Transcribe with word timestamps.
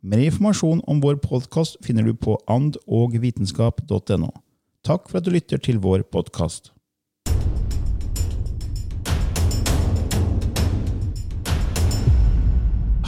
Mer 0.00 0.20
informasjon 0.22 0.78
om 0.86 1.00
vår 1.02 1.16
podkast 1.18 1.76
finner 1.82 2.04
du 2.06 2.12
på 2.14 2.36
andogvitenskap.no. 2.46 4.28
Takk 4.86 5.08
for 5.10 5.18
at 5.18 5.26
du 5.26 5.32
lytter 5.34 5.58
til 5.58 5.80
vår 5.82 6.04
podkast. 6.06 6.70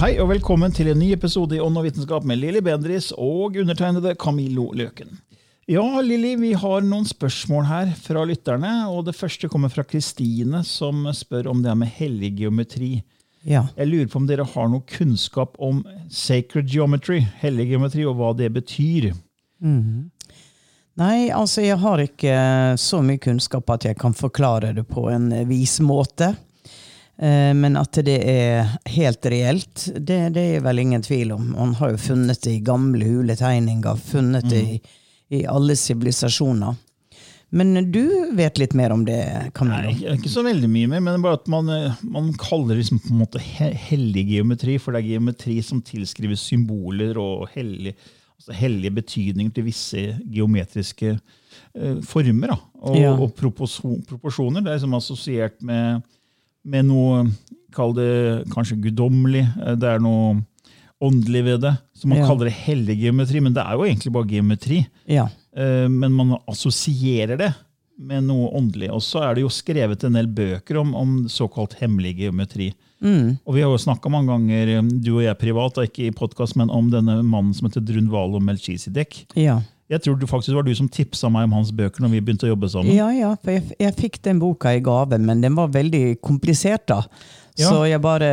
Hei 0.01 0.17
og 0.19 0.33
velkommen 0.33 0.75
til 0.75 0.91
en 0.91 0.99
ny 0.99 1.13
episode 1.15 1.55
i 1.55 1.63
Ånd 1.63 1.79
og 1.79 1.87
vitenskap 1.87 2.27
med 2.27 2.41
Lilly 2.43 2.65
Bendris 2.65 3.13
og 3.15 3.61
undertegnede 3.63 4.17
Camillo 4.19 4.73
Løken. 4.75 5.21
Ja, 5.71 5.87
Lilly, 6.03 6.35
vi 6.43 6.57
har 6.59 6.83
noen 6.83 7.07
spørsmål 7.07 7.69
her 7.71 7.95
fra 8.03 8.27
lytterne. 8.27 8.91
og 8.91 9.07
Det 9.07 9.15
første 9.15 9.47
kommer 9.47 9.71
fra 9.71 9.87
Kristine, 9.87 10.65
som 10.67 11.07
spør 11.15 11.53
om 11.53 11.63
det 11.63 11.71
her 11.71 11.79
med 11.79 11.95
hellig 12.01 12.35
geometri. 12.41 12.97
Ja. 13.43 13.65
Jeg 13.77 13.89
lurer 13.89 14.09
på 14.13 14.21
om 14.21 14.27
dere 14.29 14.45
har 14.45 14.69
noe 14.69 14.85
kunnskap 14.89 15.55
om 15.59 15.83
sacred 16.13 16.69
geometry, 16.69 17.23
hellig 17.41 17.71
geometri, 17.71 18.05
og 18.05 18.19
hva 18.19 18.35
det 18.37 18.51
betyr. 18.53 19.13
Nei, 21.01 21.31
altså 21.33 21.63
jeg 21.65 21.79
har 21.81 22.03
ikke 22.03 22.35
så 22.81 23.01
mye 23.05 23.21
kunnskap 23.23 23.71
at 23.73 23.87
jeg 23.89 23.97
kan 24.01 24.13
forklare 24.17 24.75
det 24.77 24.85
på 24.91 25.07
en 25.13 25.31
vis 25.49 25.79
måte. 25.81 26.35
Eh, 27.21 27.53
Men 27.57 27.77
at 27.81 27.97
det 28.05 28.19
er 28.29 28.75
helt 28.97 29.27
reelt, 29.33 29.87
det, 29.97 30.21
det 30.37 30.45
er 30.57 30.65
vel 30.65 30.79
ingen 30.85 31.03
tvil 31.05 31.33
om. 31.37 31.51
Man 31.57 31.75
har 31.81 31.95
jo 31.95 32.03
funnet 32.11 32.43
det 32.45 32.59
i 32.59 32.65
gamle 32.65 33.05
huletegninger, 33.05 33.97
funnet 33.97 34.49
det 34.51 34.63
i, 34.63 34.81
i 35.41 35.47
alle 35.49 35.77
sivilisasjoner. 35.77 36.77
Men 37.53 37.91
du 37.91 38.05
vet 38.39 38.59
litt 38.63 38.75
mer 38.79 38.93
om 38.95 39.01
det, 39.05 39.51
Camillo? 39.59 39.91
Nei, 39.91 40.15
ikke 40.15 40.31
så 40.31 40.45
veldig 40.47 40.69
mye 40.71 40.87
mer, 40.93 41.01
men 41.03 41.23
bare 41.25 41.41
at 41.41 41.49
man, 41.51 41.69
eh, 41.75 41.97
man 42.07 42.29
kaller 42.39 42.77
det 42.77 42.85
liksom 42.85 43.01
på 43.03 43.11
en 43.11 43.19
måte 43.25 43.41
he- 43.43 43.73
hellig 43.89 44.23
geometri, 44.37 44.77
for 44.79 44.93
det 44.95 45.01
er 45.03 45.09
geometri 45.17 45.57
som 45.67 45.81
tilskrives 45.83 46.45
symboler 46.47 47.19
og 47.19 47.49
hellig, 47.57 47.97
altså 48.39 48.55
hellige 48.55 48.95
betydninger 49.01 49.51
til 49.57 49.67
visse 49.67 50.05
geometriske 50.31 51.17
eh, 51.75 51.99
former 52.07 52.55
da, 52.55 52.59
og, 52.87 52.97
Ja. 53.01 53.11
og 53.19 53.35
proporsjoner. 53.37 54.63
Det 54.63 54.71
er 54.71 54.79
liksom 54.79 54.95
assosiert 55.01 55.59
med, 55.61 56.03
med 56.65 56.87
noe, 56.87 57.27
kall 57.75 57.93
det 57.99 58.47
kanskje 58.55 58.79
guddommelig, 58.87 59.43
eh, 59.67 59.75
det 59.75 59.91
er 59.91 59.99
noe 60.07 60.39
åndelig 61.03 61.43
ved 61.45 61.61
det. 61.67 61.75
Så 61.97 62.07
man 62.07 62.19
Ja. 62.23 62.27
kaller 62.29 62.45
det 62.47 62.55
hellig 62.63 62.99
geometri, 63.01 63.41
men 63.43 63.55
det 63.55 63.63
er 63.67 63.73
jo 63.75 63.85
egentlig 63.89 64.13
bare 64.13 64.29
geometri. 64.29 64.87
Ja. 65.09 65.27
Eh, 65.57 65.89
men 65.89 66.15
man 66.15 66.37
assosierer 66.51 67.41
det 67.41 67.53
med 68.01 68.25
noe 68.29 68.49
åndelig. 68.57 68.91
Og 68.95 69.03
så 69.05 69.25
er 69.27 69.37
det 69.37 69.45
jo 69.45 69.53
skrevet 69.53 70.05
en 70.07 70.17
del 70.17 70.31
bøker 70.31 70.81
om, 70.81 70.95
om 70.97 71.19
såkalt 71.29 71.77
hemmelig 71.83 72.17
geometri. 72.23 72.71
Og 73.01 73.55
vi 73.57 73.63
har 73.63 73.71
jo 73.71 73.81
snakka 73.81 74.11
mange 74.13 74.29
ganger, 74.29 74.75
eh, 74.77 74.89
du 75.01 75.15
og 75.17 75.25
jeg 75.25 75.39
privat, 75.41 75.77
da, 75.77 75.87
ikke 75.89 76.09
i 76.09 76.15
podkast, 76.17 76.57
men 76.61 76.73
om 76.73 76.91
denne 76.93 77.21
mannen 77.23 77.55
som 77.57 77.69
heter 77.69 77.85
Drunvalo 77.85 78.41
Melchisidek. 78.45 79.23
Ja. 79.41 79.61
Jeg 79.91 80.05
tror 80.05 80.19
det 80.21 80.29
faktisk 80.31 80.55
var 80.55 80.63
du 80.63 80.75
som 80.79 80.89
tipsa 80.89 81.29
meg 81.33 81.49
om 81.49 81.57
hans 81.59 81.73
bøker 81.75 82.05
når 82.05 82.13
vi 82.13 82.21
begynte 82.23 82.47
å 82.47 82.53
jobbe 82.53 82.69
sammen. 82.71 82.93
Ja, 82.95 83.09
ja, 83.11 83.33
for 83.43 83.57
jeg, 83.57 83.65
jeg 83.81 83.97
fikk 83.99 84.21
den 84.23 84.39
boka 84.39 84.77
i 84.77 84.83
gave, 84.87 85.19
men 85.19 85.41
den 85.43 85.57
var 85.59 85.73
veldig 85.75 86.21
komplisert, 86.23 86.87
da. 86.93 87.01
Ja. 87.59 87.67
Så 87.67 87.81
jeg 87.91 88.03
bare 88.05 88.29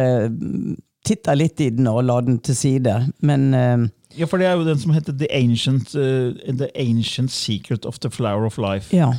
titta 1.07 1.33
litt 1.37 1.61
i 1.63 1.71
den 1.73 1.87
og 1.89 2.03
la 2.05 2.19
den 2.21 2.37
til 2.43 2.57
side. 2.57 2.99
Men 3.25 3.47
eh, 3.57 3.87
Ja, 4.15 4.25
for 4.25 4.37
det 4.39 4.47
er 4.47 4.55
jo 4.55 4.63
den 4.67 4.79
som 4.79 4.93
heter 4.95 5.11
The 5.17 5.27
Ancient, 5.35 5.91
uh, 5.95 6.31
The 6.47 6.69
Ancient 6.79 7.31
Secret 7.31 7.85
of 7.85 7.99
the 7.99 8.09
Flower 8.13 8.45
of 8.47 8.57
Life. 8.57 8.93
ja. 8.95 9.11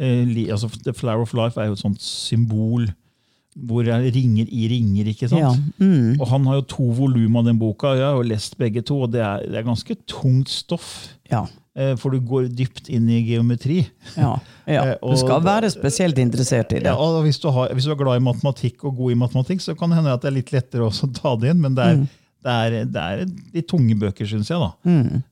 Uh, 0.00 0.24
li, 0.24 0.46
altså, 0.48 0.70
the 0.84 0.94
Flower 0.96 1.20
of 1.26 1.34
Life 1.36 1.60
er 1.60 1.66
jo 1.68 1.74
et 1.76 1.82
sånt 1.82 2.00
symbol 2.00 2.86
hvor 3.66 3.82
det 3.84 3.90
er 3.92 4.06
ringer 4.14 4.46
i 4.48 4.68
ringer. 4.70 5.08
ikke 5.10 5.28
sant? 5.28 5.42
Ja, 5.42 5.50
mm. 5.84 6.20
Og 6.22 6.28
han 6.30 6.46
har 6.46 6.54
jo 6.60 6.62
to 6.70 6.84
volum 6.96 7.34
av 7.36 7.44
den 7.44 7.58
boka, 7.60 7.90
jeg 7.98 8.06
har 8.06 8.14
jo 8.16 8.22
lest 8.30 8.54
begge 8.56 8.80
to, 8.86 9.00
og 9.04 9.10
det 9.12 9.20
er, 9.20 9.42
det 9.44 9.58
er 9.58 9.66
ganske 9.66 9.96
tungt 10.08 10.48
stoff. 10.48 11.08
Ja. 11.30 11.42
eh, 11.76 11.96
For 12.00 12.14
du 12.14 12.20
går 12.24 12.46
dypt 12.56 12.88
inn 12.88 13.10
i 13.10 13.18
geometri. 13.26 13.82
ja, 14.16 14.36
ja. 14.70 14.84
Du 15.02 15.16
skal 15.20 15.42
være 15.44 15.68
spesielt 15.74 16.16
interessert 16.22 16.72
i 16.72 16.78
det. 16.80 16.86
Ja, 16.86 16.94
og 16.96 17.20
hvis 17.26 17.42
du, 17.42 17.50
har, 17.52 17.74
hvis 17.74 17.84
du 17.84 17.92
er 17.92 17.98
glad 18.00 18.22
i 18.22 18.24
matematikk 18.24 18.84
og 18.86 18.96
god 19.02 19.12
i 19.12 19.18
matematikk, 19.26 19.60
så 19.66 19.74
kan 19.76 19.90
det 19.92 19.98
hende 20.00 20.14
at 20.14 20.22
det 20.24 20.30
er 20.30 20.38
litt 20.38 20.52
lettere 20.54 20.86
å 20.88 21.12
ta 21.20 21.34
det 21.42 21.52
inn, 21.52 21.60
men 21.66 21.74
det 21.76 21.84
er, 21.90 22.00
Mm. 22.00 22.08
Det 22.44 22.52
er, 22.52 22.76
det 22.88 23.02
er 23.04 23.24
de 23.54 23.62
tunge 23.68 23.94
bøker, 24.00 24.26
syns 24.28 24.48
jeg. 24.52 24.60
da. 24.60 24.70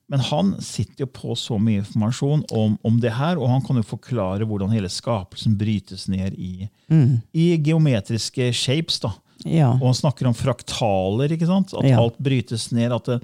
Men 0.09 0.19
han 0.29 0.51
sitter 0.61 1.05
jo 1.05 1.09
på 1.13 1.35
så 1.37 1.57
mye 1.61 1.81
informasjon 1.81 2.43
om, 2.55 2.75
om 2.85 2.99
det 3.01 3.13
her, 3.17 3.39
og 3.41 3.49
han 3.49 3.63
kan 3.65 3.79
jo 3.81 3.85
forklare 3.85 4.45
hvordan 4.49 4.73
hele 4.75 4.89
skapelsen 4.93 5.55
brytes 5.57 6.07
ned 6.11 6.37
i, 6.37 6.67
i 7.33 7.47
geometriske 7.65 8.51
shapes. 8.53 8.99
da. 9.05 9.13
Ja. 9.45 9.71
Og 9.79 9.87
han 9.89 9.97
snakker 9.97 10.27
om 10.29 10.35
fraktaler, 10.37 11.31
ikke 11.31 11.47
sant? 11.49 11.73
at 11.73 11.87
Ja. 11.87 11.99
alt 12.01 12.17
brytes 12.19 12.71
ned. 12.75 12.91
At 12.91 13.05
det, 13.05 13.19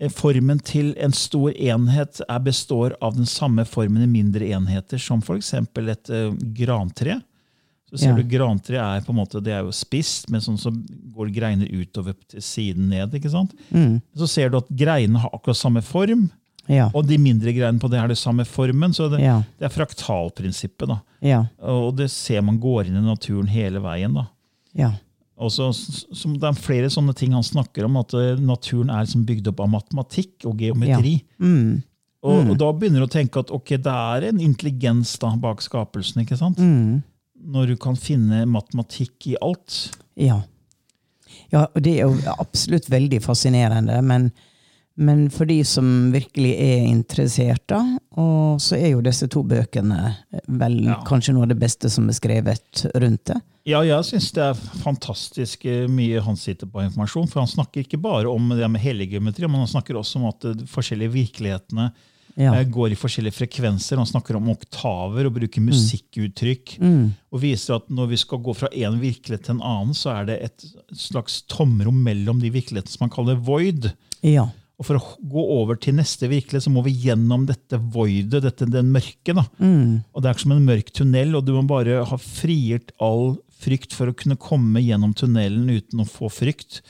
eh, 0.00 0.08
formen 0.10 0.58
til 0.60 0.94
en 0.98 1.12
stor 1.12 1.50
enhet 1.54 2.20
består 2.44 2.96
av 3.00 3.16
den 3.16 3.26
samme 3.26 3.64
formen 3.64 4.02
i 4.02 4.10
mindre 4.10 4.46
enheter, 4.52 4.98
som 4.98 5.20
f.eks. 5.22 5.54
et 5.54 6.10
uh, 6.10 6.34
grantre. 6.54 7.20
Så 7.90 7.98
ser 7.98 8.08
Ja. 8.10 8.16
du 8.16 8.22
Grantre 8.28 8.76
er 8.76 9.00
på 9.00 9.10
en 9.10 9.16
måte, 9.16 9.40
det 9.42 9.52
er 9.52 9.62
jo 9.64 9.70
spist, 9.72 10.28
men 10.30 10.40
sånn 10.40 10.58
så 10.60 10.70
går 11.14 11.30
greiner 11.32 11.66
utover 11.72 12.14
til 12.28 12.40
siden 12.40 12.88
ned. 12.90 13.10
ikke 13.14 13.30
sant? 13.30 13.54
Mm. 13.72 14.02
Så 14.16 14.28
ser 14.28 14.50
du 14.50 14.58
at 14.58 14.68
greinene 14.68 15.18
har 15.18 15.30
akkurat 15.32 15.56
samme 15.56 15.82
form, 15.82 16.30
Ja. 16.68 16.90
og 16.94 17.06
de 17.06 17.16
mindre 17.16 17.48
greinene 17.54 17.80
på 17.80 17.88
det 17.90 17.98
har 17.98 18.08
det 18.08 18.18
samme 18.18 18.44
formen. 18.44 18.92
så 18.92 19.08
Det, 19.10 19.20
Ja. 19.20 19.42
det 19.58 19.64
er 19.70 19.84
fraktalprinsippet. 19.86 20.86
da. 20.88 21.00
Ja. 21.22 21.46
Og 21.62 21.96
det 21.96 22.10
ser 22.10 22.42
man 22.42 22.58
går 22.60 22.86
inn 22.88 22.96
i 22.96 23.00
naturen 23.00 23.46
hele 23.48 23.80
veien. 23.80 24.12
da. 24.14 24.26
Ja. 24.74 24.92
Og 25.38 25.50
så, 25.50 25.72
som 25.72 26.34
det 26.34 26.42
er 26.42 26.52
flere 26.52 26.86
sånne 26.90 27.14
ting 27.14 27.30
han 27.32 27.42
snakker 27.42 27.84
om, 27.84 27.96
at 27.96 28.12
eh, 28.12 28.34
naturen 28.36 28.90
er 28.90 29.04
liksom 29.06 29.24
bygd 29.24 29.46
opp 29.48 29.60
av 29.60 29.68
matematikk 29.70 30.44
og 30.44 30.58
geometri. 30.58 31.22
Mm. 31.40 31.82
Og, 32.24 32.50
og 32.50 32.58
da 32.58 32.72
begynner 32.72 32.98
du 32.98 33.06
å 33.06 33.10
tenke 33.10 33.38
at 33.38 33.50
ok, 33.54 33.68
det 33.80 33.86
er 33.86 34.24
en 34.28 34.38
intelligens 34.40 35.16
da 35.20 35.36
bak 35.36 35.58
skapelsen. 35.62 36.22
ikke 36.26 36.36
sant? 36.36 36.58
Mm. 36.58 37.02
Når 37.44 37.66
du 37.72 37.76
kan 37.80 37.96
finne 37.96 38.44
matematikk 38.50 39.26
i 39.30 39.36
alt. 39.42 39.96
Ja. 40.18 40.40
ja, 41.52 41.66
og 41.74 41.82
det 41.84 41.98
er 41.98 42.08
jo 42.08 42.34
absolutt 42.38 42.88
veldig 42.90 43.20
fascinerende, 43.22 44.00
men, 44.02 44.30
men 44.98 45.28
for 45.30 45.46
de 45.46 45.60
som 45.64 46.10
virkelig 46.12 46.54
er 46.58 46.88
interessert, 46.88 47.62
da, 47.70 47.78
og 48.18 48.58
så 48.60 48.76
er 48.80 48.90
jo 48.96 49.04
disse 49.06 49.28
to 49.30 49.44
bøkene 49.46 50.16
vel 50.48 50.80
Ja. 50.88 50.98
kanskje 51.06 51.36
noe 51.36 51.46
av 51.46 51.52
det 51.54 51.60
beste 51.62 51.90
som 51.92 52.08
er 52.10 52.18
skrevet 52.18 52.84
rundt 52.98 53.24
det. 53.30 53.38
Ja, 53.68 53.82
jeg 53.84 54.04
syns 54.08 54.30
det 54.32 54.42
er 54.42 54.58
fantastisk 54.82 55.64
eh, 55.68 55.86
mye 55.92 56.22
han 56.24 56.36
sitter 56.40 56.66
på 56.72 56.80
informasjon. 56.86 57.26
For 57.28 57.42
han 57.42 57.50
snakker 57.50 57.84
ikke 57.84 58.00
bare 58.00 58.30
om 58.32 58.48
det 58.56 58.64
med 58.72 58.80
hellig 58.80 59.10
geometri, 59.12 59.44
men 59.46 59.60
han 59.60 59.68
snakker 59.68 59.98
også 60.00 60.18
om 60.22 60.30
at 60.30 60.46
de 60.56 60.66
forskjellige 60.66 61.12
virkelighetene 61.12 61.90
Ja. 62.38 62.52
eh, 62.54 62.64
går 62.70 62.92
i 62.94 62.98
forskjellige 62.98 63.34
frekvenser. 63.34 63.98
Han 63.98 64.06
snakker 64.06 64.36
om 64.38 64.48
oktaver 64.52 65.26
og 65.26 65.34
bruker 65.34 65.60
musikkuttrykk. 65.64 66.76
Og 67.32 67.42
viser 67.42 67.76
at 67.80 67.88
når 67.90 68.08
vi 68.12 68.16
skal 68.20 68.38
gå 68.44 68.54
fra 68.56 68.68
en 68.72 69.00
virkelighet 69.02 69.44
til 69.48 69.56
en 69.56 69.64
annen, 69.66 69.94
så 69.98 70.12
er 70.20 70.28
det 70.30 70.38
et 70.46 70.64
slags 70.94 71.42
tomrom 71.50 71.98
mellom 72.04 72.40
de 72.40 72.50
virkelighetene 72.54 72.94
som 72.94 73.04
man 73.08 73.14
kaller 73.14 73.36
void. 73.42 73.90
Ja. 74.22 74.46
Og 74.78 74.86
for 74.86 74.94
å 75.00 75.02
gå 75.26 75.42
over 75.58 75.74
til 75.82 75.96
neste 75.98 76.28
virkelighet, 76.30 76.62
så 76.62 76.70
må 76.70 76.84
vi 76.86 76.92
gjennom 76.94 77.46
dette 77.48 77.80
voidet, 77.90 78.44
dette, 78.44 78.68
den 78.70 78.92
mørke. 78.94 79.34
da. 79.34 79.42
Og 80.14 80.22
Det 80.22 80.30
er 80.30 80.38
som 80.38 80.52
en 80.54 80.64
mørk 80.64 80.92
tunnel, 80.94 81.34
og 81.34 81.44
du 81.44 81.52
må 81.56 81.66
bare 81.66 82.04
ha 82.06 82.16
frigjort 82.22 82.92
all 83.02 83.36
frykt 83.58 83.92
for 83.92 84.06
å 84.06 84.14
kunne 84.14 84.38
komme 84.38 84.78
gjennom 84.78 85.16
tunnelen 85.18 85.66
uten 85.66 86.04
å 86.04 86.06
få 86.06 86.30
frykt, 86.30 86.80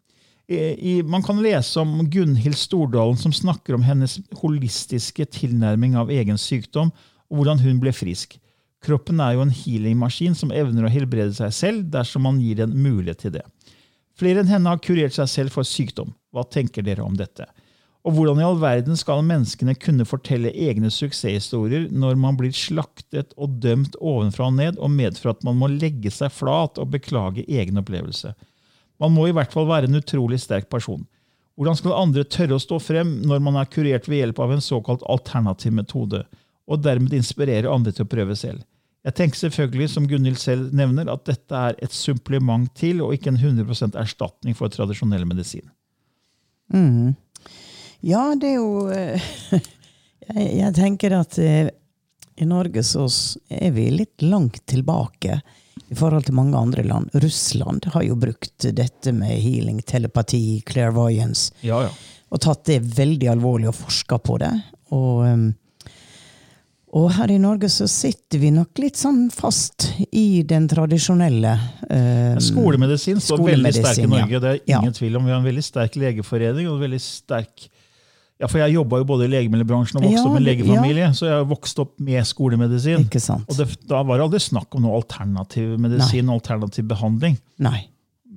I, 0.49 1.03
man 1.05 1.23
kan 1.23 1.43
lese 1.45 1.81
om 1.81 2.07
Gunhild 2.09 2.57
Stordalen 2.57 3.19
som 3.21 3.35
snakker 3.37 3.77
om 3.77 3.83
hennes 3.85 4.17
holistiske 4.41 5.27
tilnærming 5.29 5.97
av 6.01 6.09
egen 6.09 6.41
sykdom, 6.41 6.89
og 7.29 7.41
hvordan 7.41 7.61
hun 7.61 7.83
ble 7.83 7.93
frisk. 7.93 8.39
Kroppen 8.85 9.21
er 9.21 9.35
jo 9.35 9.45
en 9.45 9.53
healingmaskin 9.53 10.37
som 10.39 10.55
evner 10.55 10.87
å 10.87 10.93
helbrede 10.93 11.35
seg 11.37 11.53
selv 11.53 11.89
dersom 11.93 12.25
man 12.25 12.41
gir 12.41 12.63
en 12.65 12.73
mulighet 12.73 13.27
til 13.27 13.35
det. 13.37 13.45
Flere 14.19 14.41
enn 14.43 14.51
henne 14.51 14.73
har 14.73 14.81
kurert 14.83 15.15
seg 15.15 15.29
selv 15.31 15.55
for 15.55 15.69
sykdom. 15.69 16.15
Hva 16.33 16.47
tenker 16.49 16.87
dere 16.87 17.05
om 17.05 17.17
dette? 17.19 17.45
Og 18.07 18.15
hvordan 18.15 18.41
i 18.41 18.47
all 18.47 18.57
verden 18.63 18.97
skal 18.97 19.25
menneskene 19.27 19.75
kunne 19.77 20.07
fortelle 20.09 20.55
egne 20.55 20.89
suksesshistorier 20.95 21.91
når 21.93 22.17
man 22.23 22.39
blir 22.39 22.55
slaktet 22.57 23.35
og 23.37 23.59
dømt 23.61 23.99
ovenfra 24.01 24.49
og 24.49 24.57
ned, 24.57 24.79
og 24.81 24.95
medfører 24.95 25.37
at 25.37 25.45
man 25.45 25.59
må 25.61 25.69
legge 25.75 26.13
seg 26.15 26.33
flat 26.33 26.81
og 26.81 26.95
beklage 26.95 27.45
egen 27.45 27.83
opplevelse? 27.83 28.33
Man 29.03 29.15
må 29.15 29.29
i 29.29 29.35
hvert 29.35 29.53
fall 29.55 29.69
være 29.69 29.89
en 29.89 29.99
utrolig 30.01 30.41
sterk 30.43 30.69
person. 30.71 31.05
Hvordan 31.59 31.79
skal 31.79 31.97
andre 31.99 32.23
tørre 32.27 32.59
å 32.59 32.63
stå 32.63 32.79
frem 32.83 33.17
når 33.27 33.41
man 33.43 33.59
er 33.59 33.71
kurert 33.71 34.07
ved 34.11 34.23
hjelp 34.23 34.43
av 34.43 34.53
en 34.55 34.63
såkalt 34.63 35.03
alternativ 35.11 35.75
metode, 35.75 36.23
og 36.69 36.83
dermed 36.85 37.15
inspirere 37.17 37.71
andre 37.73 37.95
til 37.95 38.07
å 38.07 38.11
prøve 38.11 38.37
selv? 38.39 38.63
Jeg 39.07 39.15
tenker 39.19 39.41
selvfølgelig, 39.41 39.89
som 39.91 40.07
Gunhild 40.11 40.39
selv 40.43 40.75
nevner, 40.77 41.09
at 41.11 41.25
dette 41.27 41.63
er 41.71 41.79
et 41.83 41.95
supplement 41.95 42.69
til, 42.79 43.01
og 43.03 43.15
ikke 43.15 43.33
en 43.33 43.41
100% 43.41 43.99
erstatning 43.99 44.57
for 44.59 44.71
tradisjonell 44.75 45.25
medisin. 45.27 45.65
Ja, 48.05 48.29
det 48.39 48.53
er 48.53 48.59
jo 48.59 48.87
eh, 48.93 49.31
jeg 50.61 50.75
tenker 50.77 51.17
at 51.19 51.39
eh, 51.43 51.71
i 52.39 52.47
Norge 52.47 52.85
så 52.87 53.07
er 53.51 53.73
vi 53.75 53.89
litt 53.95 54.23
langt 54.23 54.61
tilbake 54.71 55.41
i 55.89 55.97
forhold 55.97 56.27
til 56.29 56.37
mange 56.37 56.59
andre 56.59 56.85
land. 56.85 57.11
Russland 57.15 57.87
har 57.95 58.05
jo 58.05 58.17
brukt 58.21 58.67
dette 58.77 59.13
med 59.17 59.39
healing, 59.41 59.81
telepati, 59.83 60.61
clairvoyance, 60.69 61.53
Ja, 61.65 61.83
ja. 61.87 61.95
og 62.29 62.43
tatt 62.45 62.67
det 62.69 62.83
veldig 62.99 63.31
alvorlig 63.33 63.71
og 63.71 63.79
forska 63.79 64.19
på 64.21 64.37
det. 64.43 64.53
Og, 64.93 65.25
um, 65.25 65.47
og 66.99 67.11
her 67.17 67.33
i 67.33 67.39
Norge 67.41 67.69
så 67.73 67.89
sitter 67.89 68.41
vi 68.41 68.53
nok 68.53 68.81
litt 68.81 69.01
sånn 69.01 69.27
fast 69.33 69.91
i 70.09 70.43
den 70.49 70.69
tradisjonelle 70.69 71.55
um, 71.89 72.39
Skolemedisin 72.41 73.21
står 73.21 73.45
veldig 73.51 73.75
sterk 73.77 74.05
i 74.05 74.09
Norge, 74.09 74.37
ja. 74.37 74.45
Det 74.45 74.55
er 74.55 74.79
ingen 74.79 74.97
tvil 74.97 75.19
om. 75.21 75.29
Vi 75.29 75.35
har 75.37 75.41
en 75.43 75.51
veldig 75.51 75.67
sterk 75.67 75.99
legeforening. 76.01 76.69
og 76.69 76.79
en 76.79 76.87
veldig 76.89 77.03
sterk... 77.05 77.69
Ja, 78.39 78.47
for 78.47 78.59
Jeg 78.63 78.75
jobba 78.77 78.99
jo 79.01 79.05
både 79.05 79.25
i 79.27 79.31
legemiddelbransjen 79.33 79.99
og 79.99 80.05
vokste 80.05 80.21
Ja, 80.23 80.25
opp 80.31 80.35
i 80.35 80.39
en 80.39 80.45
det- 80.45 80.57
legefamilie. 80.59 81.09
Så 81.19 81.27
jeg 81.27 81.35
har 81.35 81.45
vokst 81.51 81.79
opp 81.83 81.95
med 81.99 82.23
skolemedisin. 82.25 83.05
Ikke 83.09 83.21
sant? 83.21 83.45
Og 83.51 83.57
det, 83.57 83.67
Da 83.89 84.03
var 84.03 84.17
det 84.19 84.27
aldri 84.29 84.39
snakk 84.39 84.75
om 84.77 84.83
noe 84.83 84.95
alternativ 85.01 85.77
medisin 85.79 86.29
og 86.31 86.41
alternativ 86.43 86.87
behandling. 86.87 87.39
Nei. 87.59 87.89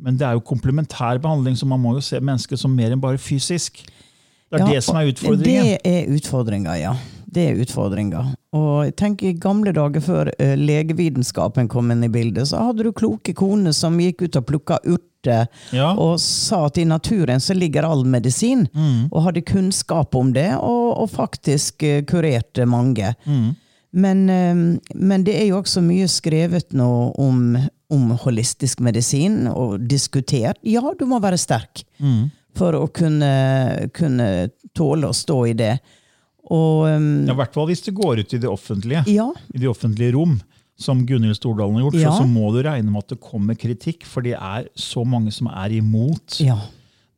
Men 0.02 0.18
det 0.18 0.26
er 0.26 0.34
jo 0.34 0.40
komplementær 0.42 1.20
behandling, 1.22 1.54
så 1.56 1.66
man 1.68 1.80
må 1.80 1.94
jo 1.94 2.02
se 2.02 2.20
mennesket 2.20 2.58
som 2.58 2.74
mer 2.76 2.90
enn 2.92 3.00
bare 3.00 3.18
fysisk. 3.22 3.84
Det 4.52 4.60
er 4.60 4.66
Ja, 4.66 4.74
det 4.74 4.84
som 4.84 4.96
er 4.98 5.06
utfordringen. 5.12 5.64
Det 5.64 5.80
er 5.86 6.08
utfordringa, 6.18 6.74
ja. 6.82 6.96
Det 7.32 7.46
er 7.48 7.60
utfordringa. 7.64 8.26
Og 8.58 8.86
jeg 8.90 8.96
tenker 9.00 9.30
I 9.30 9.38
gamle 9.40 9.72
dager, 9.76 10.04
før 10.04 10.32
eh, 10.38 10.58
legevitenskapen 10.60 11.70
kom 11.72 11.92
inn 11.94 12.04
i 12.04 12.10
bildet, 12.12 12.50
så 12.50 12.66
hadde 12.68 12.84
du 12.84 12.92
kloke 12.92 13.34
koner 13.38 13.72
som 13.76 13.96
gikk 14.04 14.26
ut 14.28 14.36
og 14.42 14.46
plukka 14.50 14.80
urter 14.84 15.48
Ja. 15.72 15.92
og 16.02 16.16
sa 16.20 16.64
at 16.66 16.80
i 16.82 16.84
naturen 16.90 17.40
så 17.40 17.54
ligger 17.54 17.86
all 17.86 18.04
medisin. 18.10 18.66
Mm. 18.74 19.08
Og 19.14 19.22
hadde 19.28 19.44
kunnskap 19.46 20.16
om 20.18 20.34
det, 20.34 20.50
og, 20.58 20.98
og 21.04 21.12
faktisk 21.14 21.84
eh, 21.88 22.02
kurerte 22.10 22.66
mange. 22.68 23.14
Mm. 23.30 23.52
Men, 23.94 24.26
eh, 24.30 24.64
men 24.96 25.24
det 25.28 25.36
er 25.40 25.48
jo 25.52 25.62
også 25.62 25.84
mye 25.86 26.10
skrevet 26.12 26.74
nå 26.74 26.90
om, 27.22 27.56
om 27.92 28.12
holistisk 28.26 28.82
medisin, 28.84 29.46
og 29.48 29.80
diskutert. 29.88 30.58
Ja, 30.68 30.82
du 31.00 31.06
må 31.08 31.22
være 31.24 31.40
sterk 31.40 31.86
Mm. 32.02 32.32
for 32.58 32.74
å 32.76 32.88
kunne, 32.92 33.88
kunne 33.94 34.50
tåle 34.76 35.08
å 35.08 35.16
stå 35.16 35.36
i 35.52 35.54
det. 35.54 35.76
Og 36.52 36.88
um, 36.92 37.10
Ja, 37.30 37.34
I 37.34 37.38
hvert 37.40 37.54
fall 37.56 37.70
hvis 37.72 37.84
det 37.86 37.94
går 37.96 38.20
ut 38.26 38.34
i 38.36 38.42
det 38.44 38.50
offentlige. 38.52 39.04
ja, 39.08 39.30
i 39.56 39.62
det 39.64 39.70
offentlige 39.72 40.12
rom, 40.18 40.40
som 40.82 41.04
Gunhild 41.06 41.38
Stordalen 41.38 41.76
har 41.78 41.86
gjort, 41.88 42.00
Ja. 42.02 42.12
så, 42.12 42.24
så 42.24 42.28
må 42.28 42.50
du 42.56 42.62
regne 42.66 42.90
med 42.92 43.04
at 43.06 43.14
det 43.14 43.20
kommer 43.24 43.56
kritikk, 43.56 44.04
for 44.10 44.26
det 44.26 44.34
er 44.36 44.68
så 44.76 45.04
mange 45.08 45.32
som 45.32 45.48
er 45.48 45.76
imot 45.78 46.40
ja, 46.42 46.58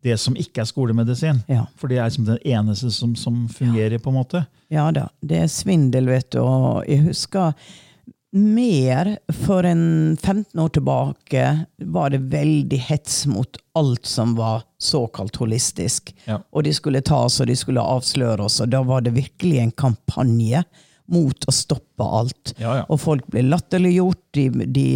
det 0.03 0.17
som 0.19 0.35
ikke 0.35 0.61
er 0.61 0.67
skolemedisin. 0.67 1.39
Ja. 1.47 1.63
For 1.79 1.87
det 1.87 1.97
er 2.01 2.09
liksom 2.11 2.25
den 2.27 2.41
eneste 2.43 2.91
som, 2.91 3.15
som 3.15 3.45
fungerer, 3.47 3.97
på 4.03 4.11
en 4.11 4.17
måte. 4.19 4.41
ja 4.69 4.89
da. 4.91 5.07
Det 5.23 5.37
er 5.45 5.47
svindel, 5.47 6.09
vet 6.11 6.29
du. 6.35 6.41
Og 6.43 6.83
jeg 6.91 7.05
husker 7.07 7.53
mer 8.33 9.17
for 9.45 9.63
en 9.63 10.17
15 10.17 10.59
år 10.59 10.69
tilbake 10.69 11.65
var 11.77 12.09
det 12.09 12.17
veldig 12.33 12.77
hets 12.77 13.25
mot 13.29 13.57
alt 13.77 14.05
som 14.05 14.35
var 14.35 14.63
såkalt 14.81 15.35
holistisk. 15.35 16.15
Ja. 16.25 16.39
Og 16.49 16.63
de 16.63 16.73
skulle 16.73 17.01
ta 17.05 17.23
oss, 17.27 17.39
og 17.41 17.47
de 17.47 17.55
skulle 17.55 17.81
avsløre 17.81 18.47
oss, 18.47 18.57
og 18.61 18.71
da 18.73 18.81
var 18.81 19.05
det 19.05 19.13
virkelig 19.13 19.59
en 19.61 19.71
kampanje 19.71 20.63
mot 21.05 21.45
å 21.47 21.53
stoppe 21.53 22.03
alt. 22.03 22.55
Ja, 22.57 22.77
ja. 22.79 22.85
Og 22.89 23.01
folk 23.03 23.27
ble 23.29 23.43
latterliggjort. 23.45 24.23
De, 24.33 24.47
de, 24.49 24.87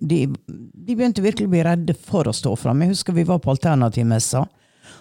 de, 0.00 0.20
de 0.26 0.96
begynte 0.96 1.22
virkelig 1.22 1.46
å 1.46 1.54
bli 1.54 1.62
redde 1.66 1.94
for 1.94 2.26
å 2.26 2.34
stå 2.34 2.56
fram. 2.58 2.82
Jeg 2.82 2.96
husker 2.96 3.16
vi 3.16 3.28
var 3.28 3.42
på 3.44 3.54
Alternativmessa, 3.54 4.46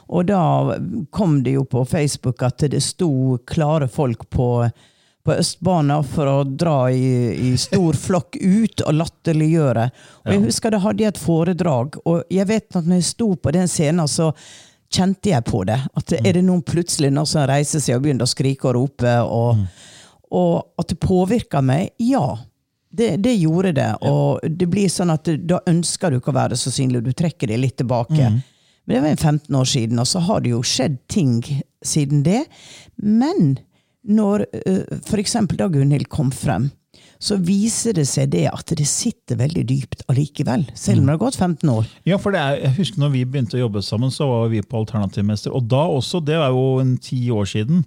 Og 0.09 0.25
da 0.29 0.77
kom 1.09 1.39
det 1.43 1.55
jo 1.57 1.65
på 1.65 1.85
Facebook 1.85 2.43
at 2.45 2.65
det 2.69 2.81
sto 2.85 3.37
klare 3.49 3.87
folk 3.87 4.29
på, 4.29 4.69
på 5.29 5.35
Østbanen 5.37 6.05
for 6.09 6.29
å 6.29 6.37
dra 6.43 6.77
i, 6.89 7.51
i 7.51 7.53
stor 7.61 7.97
flokk 7.97 8.39
ut 8.41 8.81
og 8.81 8.97
latterliggjøre. 8.97 9.85
Og 10.25 10.33
jeg 10.33 10.41
husker 10.47 10.73
da 10.73 10.81
hadde 10.81 11.05
jeg 11.05 11.13
et 11.13 11.21
foredrag, 11.21 11.99
og 12.09 12.23
jeg 12.33 12.49
vet 12.49 12.79
at 12.79 12.89
når 12.89 13.01
jeg 13.01 13.09
sto 13.11 13.29
på 13.37 13.53
den 13.53 13.69
scenen, 13.69 14.09
så 14.09 14.31
kjente 14.89 15.29
jeg 15.29 15.45
på 15.45 15.61
det. 15.69 15.77
At 15.93 16.15
er 16.17 16.39
det 16.39 16.43
noen 16.47 16.65
plutselig 16.65 17.11
noen 17.13 17.29
som 17.29 17.45
reiser 17.49 17.83
seg 17.83 17.99
og 17.99 18.07
begynner 18.07 18.25
å 18.25 18.31
skrike 18.31 18.71
og 18.71 18.77
rope, 18.79 19.15
og, 19.29 19.61
og 20.33 20.81
at 20.81 20.95
det 20.95 20.99
påvirker 21.03 21.65
meg? 21.65 21.93
Ja. 22.01 22.25
Det, 22.89 23.19
det 23.21 23.35
gjorde 23.37 23.75
det. 23.77 23.89
Og 24.09 24.41
det 24.49 24.65
blir 24.71 24.89
sånn 24.89 25.13
at 25.13 25.29
da 25.45 25.61
ønsker 25.69 26.09
du 26.09 26.17
ikke 26.17 26.33
å 26.33 26.39
være 26.39 26.57
så 26.57 26.73
synlig, 26.73 27.03
du 27.05 27.13
trekker 27.13 27.53
deg 27.53 27.61
litt 27.61 27.77
tilbake. 27.77 28.33
Men 28.33 28.95
det 28.95 29.05
var 29.05 29.13
en 29.13 29.25
15 29.37 29.61
år 29.61 29.73
siden, 29.77 30.01
og 30.01 30.09
så 30.09 30.25
har 30.25 30.41
det 30.41 30.55
jo 30.55 30.65
skjedd 30.65 30.97
ting 31.05 31.35
siden 31.85 32.25
det. 32.25 32.47
Men 32.97 33.59
når 34.07 34.45
uh, 34.65 34.99
f.eks. 35.05 35.33
da 35.57 35.67
Gunhild 35.67 36.07
kom 36.09 36.31
frem, 36.31 36.69
så 37.19 37.35
viser 37.35 37.93
det 37.97 38.05
seg 38.07 38.29
det 38.31 38.45
at 38.47 38.71
det 38.79 38.85
sitter 38.87 39.35
veldig 39.41 39.65
dypt 39.67 40.05
allikevel. 40.07 40.63
Selv 40.73 41.01
om 41.01 41.05
det 41.09 41.17
har 41.17 41.19
gått 41.25 41.35
15 41.35 41.67
år. 41.73 41.87
Ja, 42.07 42.15
for 42.17 42.31
det 42.31 42.39
er, 42.39 42.61
jeg 42.63 42.77
husker 42.77 43.01
når 43.03 43.11
vi 43.11 43.23
begynte 43.27 43.57
å 43.59 43.63
jobbe 43.65 43.81
sammen, 43.83 44.09
så 44.15 44.27
var 44.29 44.47
vi 44.53 44.61
på 44.63 44.79
Alternativmester. 44.79 45.51
Og 45.51 45.67
da 45.67 45.81
også, 45.97 46.21
det 46.23 46.37
er 46.39 46.47
jo 46.55 46.79
en 46.79 46.93
ti 47.03 47.19
år 47.35 47.49
siden. 47.51 47.81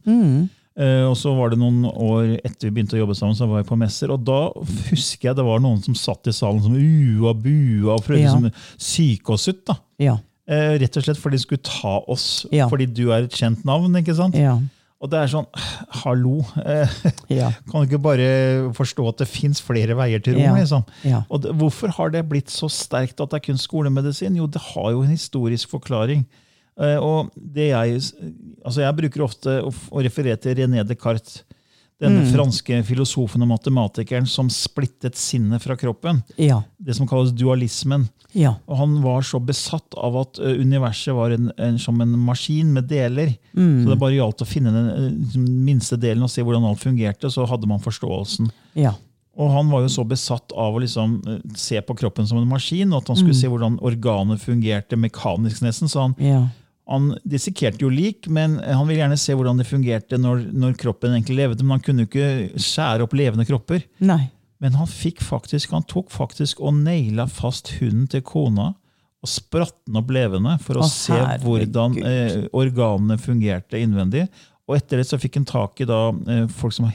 Eh, 0.76 1.04
og 1.08 1.16
så 1.20 1.32
var 1.36 1.52
det 1.52 1.58
noen 1.60 1.82
år 1.88 2.34
etter 2.44 2.68
vi 2.68 2.74
begynte 2.76 2.96
å 2.96 3.00
jobbe 3.02 3.16
sammen, 3.16 3.36
så 3.36 3.48
var 3.48 3.62
jeg 3.62 3.70
på 3.72 3.76
messer. 3.80 4.12
Og 4.12 4.20
da 4.28 4.38
husker 4.90 5.30
jeg 5.30 5.36
det 5.40 5.48
var 5.48 5.64
noen 5.64 5.80
som 5.84 5.96
satt 5.96 6.28
i 6.28 6.36
salen 6.36 6.60
som 6.64 6.76
ua, 6.76 7.32
bua 7.32 7.96
og 7.96 8.04
prøvde 8.04 8.28
Ja. 8.28 8.36
å 8.36 8.52
psyke 8.76 9.32
oss 9.32 9.48
ut. 9.48 9.64
da. 9.68 9.78
Ja. 10.00 10.18
Eh, 10.48 10.76
rett 10.84 10.96
og 11.00 11.04
slett 11.08 11.16
fordi 11.20 11.38
de 11.40 11.44
skulle 11.46 11.64
ta 11.64 11.98
oss, 12.08 12.44
Ja. 12.52 12.68
fordi 12.68 12.86
du 12.92 13.10
er 13.12 13.24
et 13.24 13.32
kjent 13.32 13.64
navn. 13.64 13.92
ikke 13.96 14.14
sant? 14.16 14.34
Ja. 14.36 14.58
Og 15.02 15.10
det 15.10 15.18
er 15.18 15.30
sånn, 15.32 15.48
hallo, 16.04 16.36
eh, 16.62 16.92
Ja. 17.40 17.48
kan 17.70 17.82
du 17.82 17.88
ikke 17.90 17.98
bare 18.04 18.26
forstå 18.76 19.08
at 19.10 19.22
det 19.24 19.26
fins 19.32 19.58
flere 19.64 19.96
veier 19.98 20.22
til 20.22 20.36
rom? 20.38 20.44
Ja. 20.44 20.52
liksom? 20.60 20.84
Ja. 21.08 21.24
Og 21.28 21.42
det, 21.42 21.56
Hvorfor 21.58 21.90
har 21.96 22.12
det 22.14 22.22
blitt 22.30 22.52
så 22.54 22.68
sterkt 22.70 23.18
at 23.20 23.32
det 23.32 23.40
er 23.40 23.46
kun 23.48 23.58
skolemedisin? 23.58 24.38
Jo, 24.38 24.46
det 24.46 24.62
har 24.72 24.92
jo 24.94 25.02
en 25.02 25.10
historisk 25.10 25.74
forklaring. 25.74 26.22
Eh, 26.78 26.96
og 27.02 27.32
det 27.34 27.72
jeg, 27.72 27.98
altså 28.64 28.84
jeg 28.86 28.98
bruker 29.02 29.26
ofte 29.26 29.58
å, 29.66 29.72
å 29.90 30.04
referere 30.06 30.38
til 30.40 30.54
René 30.62 30.86
Descartes, 30.86 31.42
denne 32.02 32.24
Mm. 32.24 32.32
franske 32.34 32.80
filosofen 32.84 33.42
og 33.44 33.48
matematikeren 33.52 34.26
som 34.28 34.48
splittet 34.50 35.14
sinnet 35.16 35.62
fra 35.62 35.76
kroppen. 35.78 36.22
Ja. 36.36 36.62
Det 36.82 36.96
som 36.98 37.06
kalles 37.08 37.30
dualismen. 37.32 38.08
Ja. 38.34 38.54
Og 38.66 38.76
han 38.80 38.96
var 39.04 39.22
så 39.22 39.38
besatt 39.44 39.94
av 39.96 40.16
at 40.16 40.38
universet 40.40 41.14
var 41.14 41.30
en, 41.36 41.50
en, 41.58 41.78
som 41.78 42.00
en 42.00 42.16
maskin 42.18 42.72
med 42.72 42.88
deler. 42.90 43.34
Mm. 43.54 43.84
Så 43.84 43.90
det 43.92 43.98
bare 44.00 44.16
gjaldt 44.16 44.42
å 44.42 44.48
finne 44.48 44.72
den 44.72 45.20
liksom, 45.22 45.46
minste 45.64 45.96
delen 46.00 46.24
og 46.26 46.30
se 46.32 46.42
hvordan 46.42 46.64
alt 46.68 46.80
fungerte, 46.82 47.30
så 47.30 47.46
hadde 47.46 47.68
man 47.70 47.80
forståelsen. 47.84 48.50
Ja. 48.74 48.94
Og 49.36 49.48
han 49.54 49.70
var 49.72 49.80
jo 49.84 49.88
så 49.88 50.02
besatt 50.04 50.52
av 50.60 50.74
å 50.76 50.80
liksom 50.82 51.14
se 51.56 51.80
på 51.80 51.94
kroppen 51.96 52.26
som 52.28 52.36
en 52.40 52.48
maskin, 52.50 52.90
og 52.92 53.02
at 53.02 53.12
han 53.12 53.16
skulle 53.16 53.36
se 53.38 53.48
hvordan 53.48 53.78
organet 53.80 54.42
fungerte 54.42 54.96
mekanisk, 55.00 55.62
nesten. 55.64 55.88
Så 55.88 56.00
han, 56.04 56.14
Ja. 56.20 56.42
Han 56.88 57.12
dissekerte 57.24 57.84
jo 57.84 57.88
lik, 57.92 58.26
men 58.28 58.56
han 58.58 58.86
ville 58.88 59.00
gjerne 59.04 59.18
se 59.20 59.34
hvordan 59.38 59.60
det 59.60 59.68
fungerte 59.68 60.18
når, 60.18 60.48
når 60.52 60.74
kroppen 60.80 61.14
egentlig 61.14 61.36
levde. 61.38 61.62
Men 61.64 61.76
han 61.78 61.84
kunne 61.86 62.04
jo 62.04 62.10
ikke 62.10 62.60
skjære 62.60 63.06
opp 63.06 63.14
levende 63.16 63.46
kropper. 63.48 63.84
Nei. 64.02 64.24
Men 64.62 64.76
han 64.78 64.86
faktisk, 65.22 65.72
han 65.74 65.86
tok 65.90 66.10
faktisk 66.14 66.60
og 66.62 66.74
naila 66.82 67.26
fast 67.30 67.72
hunden 67.80 68.06
til 68.10 68.22
kona 68.26 68.72
og 69.22 69.30
spratt 69.30 69.76
den 69.86 70.00
opp 70.00 70.10
levende 70.10 70.56
for 70.62 70.80
å 70.80 70.82
Å, 70.82 70.88
se 70.90 71.18
hvordan 71.44 71.94
eh, 72.02 72.40
organene 72.58 73.18
fungerte 73.22 73.78
innvendig. 73.78 74.24
Og 74.70 74.76
etter 74.78 74.98
det 74.98 75.06
så 75.06 75.18
fikk 75.18 75.36
han 75.40 75.46
tak 75.46 75.80
i 75.82 75.86
da, 75.86 76.00
eh, 76.30 76.44
folk 76.50 76.74
som 76.74 76.88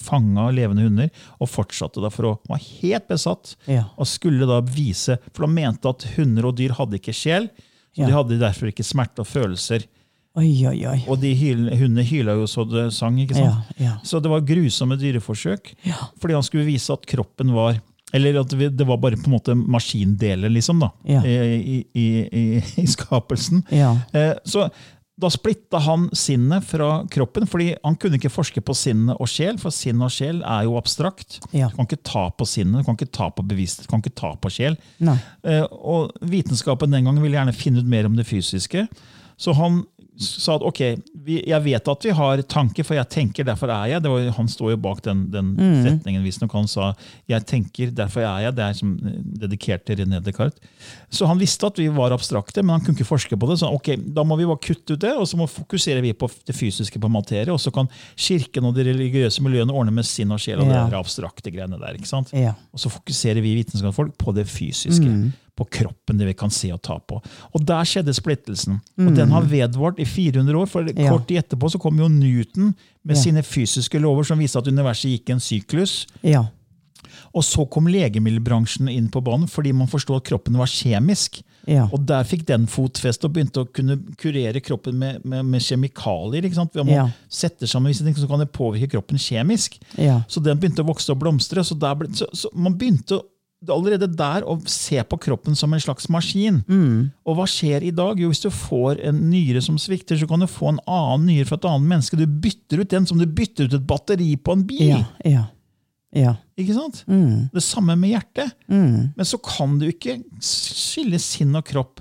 fanga 0.00 0.46
levende 0.56 0.84
hunder, 0.84 1.08
og 1.40 1.48
fortsatte 1.52 2.00
da 2.04 2.08
for 2.12 2.28
å 2.28 2.34
være 2.34 2.52
var 2.52 2.60
helt 2.82 3.08
besatt 3.08 3.54
Ja. 3.68 3.86
og 3.96 4.08
skulle 4.08 4.48
da 4.48 4.60
vise 4.64 5.16
For 5.32 5.46
han 5.46 5.54
mente 5.56 5.88
at 5.88 6.04
hunder 6.16 6.48
og 6.48 6.56
dyr 6.60 6.76
hadde 6.76 7.00
ikke 7.00 7.16
sjel, 7.16 7.48
så 8.00 8.06
de 8.06 8.12
hadde 8.12 8.38
derfor 8.40 8.70
ikke 8.72 8.84
smerte 8.86 9.20
og 9.20 9.26
følelser. 9.26 9.84
Oi, 10.38 10.64
oi, 10.66 10.86
oi. 10.86 10.98
Og 11.10 11.18
de 11.20 11.34
hyl, 11.34 11.64
hundene 11.74 12.04
hyla 12.06 12.32
jo 12.38 12.44
så 12.46 12.62
det 12.70 12.92
sang. 12.94 13.16
ikke 13.20 13.34
sant? 13.34 14.06
Så 14.06 14.20
det 14.22 14.30
var 14.30 14.40
grusomme 14.46 14.96
dyreforsøk. 14.96 15.72
Fordi 16.20 16.34
han 16.34 16.42
skulle 16.46 16.64
vise 16.68 16.92
at 16.92 17.04
kroppen 17.06 17.52
var 17.52 17.80
Eller 18.12 18.40
at 18.40 18.52
vi- 18.52 18.68
det 18.68 18.86
var 18.86 18.96
bare 18.98 19.14
på 19.16 19.26
en 19.30 19.34
måte 19.38 19.54
maskindeler, 19.54 20.48
liksom, 20.50 20.80
da, 20.80 20.88
Ja. 21.06 21.20
i, 21.22 21.86
i, 21.94 22.06
i, 22.32 22.62
i 22.82 22.86
skapelsen. 22.86 23.62
Ja. 23.70 23.92
Eh, 24.12 24.34
Så 24.44 24.68
da 25.20 25.28
splitta 25.32 25.78
han 25.84 26.08
sinnet 26.16 26.64
fra 26.68 26.88
kroppen, 27.12 27.46
fordi 27.50 27.74
han 27.84 27.96
kunne 28.00 28.16
ikke 28.18 28.32
forske 28.32 28.62
på 28.64 28.74
sinnet 28.76 29.20
og 29.20 29.28
sjel, 29.30 29.58
for 29.60 29.74
sinn 29.74 30.00
og 30.02 30.12
sjel 30.14 30.40
er 30.42 30.64
jo 30.68 30.76
abstrakt. 30.80 31.38
Ja. 31.52 31.68
Du 31.70 31.76
kan 31.78 31.88
ikke 31.90 32.00
ta 32.08 32.26
på 32.32 32.48
sinnet, 32.48 32.80
du 32.82 32.88
kan 32.88 32.96
ikke 32.98 33.10
ta 33.20 33.28
på 33.36 33.44
bevissthet, 33.50 33.86
du 33.86 33.92
kan 33.92 34.02
ikke 34.04 34.16
ta 34.22 34.32
på 34.40 34.52
sjel. 34.54 34.78
Nei. 35.04 35.18
Eh, 35.44 35.66
Og 35.70 36.12
vitenskapen 36.24 36.92
den 36.92 37.04
gangen 37.08 37.22
ville 37.22 37.36
gjerne 37.38 37.56
finne 37.56 37.82
ut 37.84 37.90
mer 37.90 38.08
om 38.08 38.16
det 38.18 38.26
fysiske. 38.28 38.86
Så 39.40 39.54
han 39.56 39.82
sa 40.20 40.54
at 40.58 40.64
ok, 40.66 40.80
vi, 41.24 41.38
jeg 41.48 41.64
vet 41.64 41.88
at 41.88 42.04
vi 42.04 42.12
har 42.16 42.42
tanker, 42.42 42.84
for 42.84 42.94
jeg 42.98 43.08
tenker, 43.08 43.46
derfor 43.48 43.70
er 43.72 43.88
jeg. 43.94 44.02
Det 44.04 44.10
var, 44.12 44.26
han 44.36 44.48
står 44.52 44.74
jo 44.74 44.80
bak 44.84 45.00
den, 45.06 45.22
den 45.32 45.54
setningen, 45.84 46.22
visstnok. 46.26 46.52
Han 46.52 46.68
sa 46.68 46.92
'jeg 47.28 47.46
tenker, 47.46 47.90
derfor 47.90 48.20
er 48.20 48.46
jeg'. 48.50 48.54
Det 48.54 48.64
er 48.64 48.72
som 48.76 48.92
eh, 49.06 49.16
dedikert 49.40 49.84
til 49.86 49.96
René 49.96 50.20
Descartes. 50.20 50.60
Så 51.10 51.26
han 51.26 51.38
visste 51.38 51.66
at 51.66 51.78
vi 51.78 51.88
var 51.88 52.12
abstrakte, 52.12 52.62
men 52.62 52.76
han 52.76 52.80
kunne 52.80 52.98
ikke 52.98 53.08
forske 53.08 53.36
på 53.36 53.48
det. 53.50 53.58
Så 53.60 53.72
ok, 53.72 53.96
da 54.14 54.22
må 54.22 54.36
vi 54.36 54.44
bare 54.46 54.60
kutte 54.60 54.92
ut 54.92 55.00
det, 55.00 55.12
og 55.16 55.26
så 55.26 55.36
må 55.36 55.46
fokuserer 55.48 56.02
vi 56.02 56.12
på 56.12 56.28
det 56.46 56.54
fysiske, 56.54 57.00
på 57.00 57.08
materie. 57.08 57.52
Og 57.52 57.60
så 57.60 57.70
kan 57.72 57.88
kirken 58.16 58.64
og 58.64 58.74
de 58.74 58.84
religiøse 58.84 59.42
miljøene 59.42 59.72
ordne 59.72 59.92
med 59.92 60.04
sinn 60.04 60.30
og 60.30 60.38
sjel 60.40 60.60
og 60.60 60.66
Ja. 60.68 60.86
det 60.86 60.98
abstrakte 60.98 61.50
greiene 61.50 61.78
der. 61.80 61.94
ikke 61.94 62.08
sant? 62.08 62.32
Ja. 62.32 62.52
Og 62.72 62.78
så 62.78 62.90
fokuserer 62.90 63.40
vi 63.40 63.54
vitenskapsfolk 63.62 64.18
på 64.18 64.34
det 64.34 64.46
fysiske. 64.46 65.32
På 65.60 65.66
kroppen, 65.68 66.16
det 66.16 66.24
vi 66.30 66.32
kan 66.40 66.48
se 66.48 66.70
og 66.72 66.80
ta 66.86 66.94
på. 67.04 67.18
Og 67.52 67.64
der 67.68 67.84
skjedde 67.84 68.14
splittelsen. 68.16 68.78
Og 68.96 69.10
den 69.18 69.28
har 69.34 69.44
vedvart 69.44 69.98
i 70.00 70.06
400 70.08 70.56
år. 70.56 70.70
For 70.72 70.86
Ja. 70.88 71.10
kort 71.10 71.26
tid 71.28 71.42
etterpå 71.42 71.68
så 71.74 71.78
kom 71.82 71.98
jo 72.00 72.08
Newton 72.08 72.70
med 73.04 73.16
Ja. 73.16 73.20
sine 73.22 73.42
fysiske 73.44 74.00
lover 74.00 74.24
som 74.24 74.38
viste 74.40 74.56
at 74.56 74.64
universet 74.72 75.10
gikk 75.12 75.28
i 75.28 75.32
en 75.36 75.44
syklus. 75.44 76.06
Ja. 76.24 76.46
Og 77.34 77.42
så 77.44 77.68
kom 77.70 77.86
legemiddelbransjen 77.92 78.88
inn 78.90 79.08
på 79.12 79.20
banen 79.22 79.48
fordi 79.50 79.72
man 79.76 79.86
forstod 79.90 80.16
at 80.22 80.28
kroppen 80.30 80.56
var 80.56 80.66
kjemisk. 80.70 81.42
Ja. 81.68 81.88
Og 81.92 82.06
der 82.08 82.24
fikk 82.24 82.46
den 82.48 82.64
fotfeste 82.66 83.28
og 83.28 83.34
begynte 83.34 83.60
å 83.62 83.68
kunne 83.70 83.98
kurere 84.16 84.62
kroppen 84.64 84.96
med, 84.98 85.24
med, 85.28 85.44
med 85.44 85.60
kjemikalier. 85.60 86.42
ikke 86.48 86.54
sant? 86.56 86.72
Ved 86.74 86.86
å 86.86 86.90
Ja. 86.90 87.08
sette 87.28 87.68
sammen 87.68 87.90
visse 87.92 88.02
ting, 88.04 88.14
så 88.16 88.26
kan 88.26 88.38
det 88.40 88.50
påvirke 88.52 88.90
kroppen 88.96 89.18
kjemisk. 89.20 89.78
Ja. 89.98 90.22
Så 90.26 90.42
den 90.42 90.58
begynte 90.58 90.80
å 90.82 90.88
vokse 90.88 91.10
og 91.12 91.20
blomstre. 91.20 91.60
Så, 91.62 91.78
der 91.78 91.94
ble, 91.94 92.08
så, 92.16 92.26
så 92.32 92.48
man 92.54 92.74
begynte 92.78 93.20
allerede 93.68 94.06
der 94.16 94.44
å 94.48 94.54
se 94.70 95.02
på 95.04 95.18
kroppen 95.20 95.56
som 95.58 95.72
en 95.76 95.80
slags 95.82 96.08
maskin. 96.08 96.62
Mm. 96.68 97.10
Og 97.28 97.36
hva 97.36 97.44
skjer 97.50 97.84
i 97.84 97.90
dag? 97.92 98.18
Jo, 98.22 98.30
Hvis 98.32 98.40
du 98.40 98.48
får 98.50 99.02
en 99.10 99.18
nyre 99.30 99.60
som 99.62 99.76
svikter, 99.78 100.16
så 100.16 100.26
kan 100.30 100.40
du 100.40 100.46
få 100.48 100.70
en 100.72 100.80
annen 100.88 101.26
nyre 101.28 101.44
fra 101.50 101.58
et 101.60 101.66
annet 101.68 101.88
menneske. 101.92 102.16
Du 102.16 102.24
bytter 102.26 102.80
ut 102.80 102.90
den 102.94 103.06
som 103.06 103.18
du 103.20 103.26
bytter 103.26 103.68
ut 103.68 103.74
et 103.76 103.86
batteri 103.86 104.34
på 104.40 104.52
en 104.56 104.64
bil. 104.66 104.86
Ja. 104.88 105.04
Ja. 105.28 105.44
Ja. 106.16 106.32
Ikke 106.58 106.74
sant? 106.74 107.04
Mm. 107.06 107.50
Det 107.52 107.62
samme 107.62 107.94
med 108.00 108.10
hjertet. 108.16 108.54
Mm. 108.66 109.12
Men 109.16 109.28
så 109.28 109.38
kan 109.44 109.76
du 109.78 109.86
ikke 109.92 110.16
skille 110.42 111.20
sinn 111.22 111.52
og 111.54 111.64
kropp. 111.68 112.00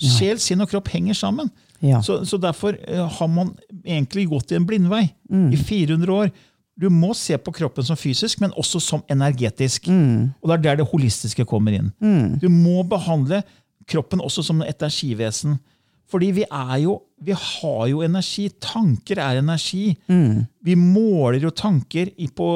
Sjel, 0.00 0.38
sinn 0.40 0.60
og 0.60 0.68
kropp 0.70 0.88
henger 0.92 1.16
sammen. 1.16 1.50
Ja. 1.84 1.98
Så, 2.04 2.22
så 2.28 2.38
derfor 2.40 2.76
eh, 2.88 3.02
har 3.18 3.28
man 3.28 3.54
egentlig 3.84 4.26
gått 4.30 4.52
i 4.52 4.58
en 4.60 4.66
blindvei 4.68 5.08
Mm. 5.26 5.48
i 5.52 5.56
400 5.58 6.12
år. 6.14 6.28
Du 6.76 6.90
må 6.92 7.14
se 7.16 7.38
på 7.40 7.54
kroppen 7.56 7.86
som 7.88 7.96
fysisk, 7.96 8.40
men 8.42 8.52
også 8.56 8.80
som 8.84 9.04
energetisk. 9.08 9.88
Mm. 9.88 10.34
Og 10.42 10.50
det 10.50 10.58
er 10.58 10.64
der 10.66 10.82
det 10.82 10.90
holistiske 10.90 11.46
kommer 11.48 11.72
inn. 11.72 11.88
Du 12.42 12.50
må 12.52 12.82
behandle 12.84 13.40
kroppen 13.88 14.20
også 14.20 14.44
som 14.44 14.60
et 14.62 14.76
energivesen. 14.76 15.56
Fordi 16.06 16.28
vi 16.30 16.44
er 16.46 16.78
jo 16.84 17.00
Vi 17.16 17.32
har 17.32 17.86
jo 17.88 18.02
energi. 18.04 18.50
Tanker 18.60 19.16
er 19.16 19.38
energi. 19.40 19.96
Vi 20.60 20.74
måler 20.76 21.40
jo 21.40 21.50
tanker 21.50 22.10
i 22.20 22.26
på, 22.28 22.48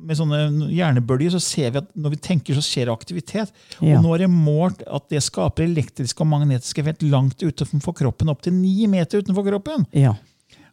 med 0.00 0.16
sånne 0.16 0.70
hjernebølger, 0.72 1.34
så 1.34 1.40
ser 1.44 1.74
vi 1.74 1.82
at 1.82 1.90
når 1.92 2.14
vi 2.14 2.20
tenker, 2.24 2.56
så 2.56 2.64
skjer 2.64 2.88
det 2.88 2.94
aktivitet. 2.94 3.52
Ja. 3.82 3.98
Og 3.98 4.06
nå 4.06 4.14
er 4.14 4.24
det 4.24 4.30
målt 4.32 4.80
at 4.88 5.10
det 5.12 5.20
skaper 5.22 5.66
elektriske 5.66 6.24
og 6.24 6.30
magnetiske 6.32 6.86
felt 6.88 7.04
langt 7.04 7.44
utenfor 7.44 7.92
kroppen, 8.00 8.32
opptil 8.32 8.56
ni 8.56 8.88
meter 8.88 9.20
utenfor 9.20 9.44
kroppen. 9.50 9.84
Ja. 9.92 10.14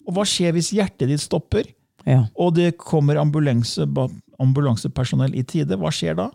Og 0.07 0.15
hva 0.15 0.23
skjer 0.23 0.55
hvis 0.55 0.71
hjertet 0.71 1.11
ditt 1.11 1.21
stopper, 1.21 1.67
Ja. 2.07 2.23
og 2.35 2.53
det 2.55 2.73
kommer 2.79 3.19
ambulanse, 3.21 3.87
ambulansepersonell 4.39 5.35
i 5.35 5.43
tide? 5.43 5.77
Hva 5.79 5.91
skjer 5.93 6.15
da? 6.19 6.29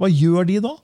Hva 0.00 0.10
gjør 0.10 0.48
de 0.48 0.62
da? 0.64 0.76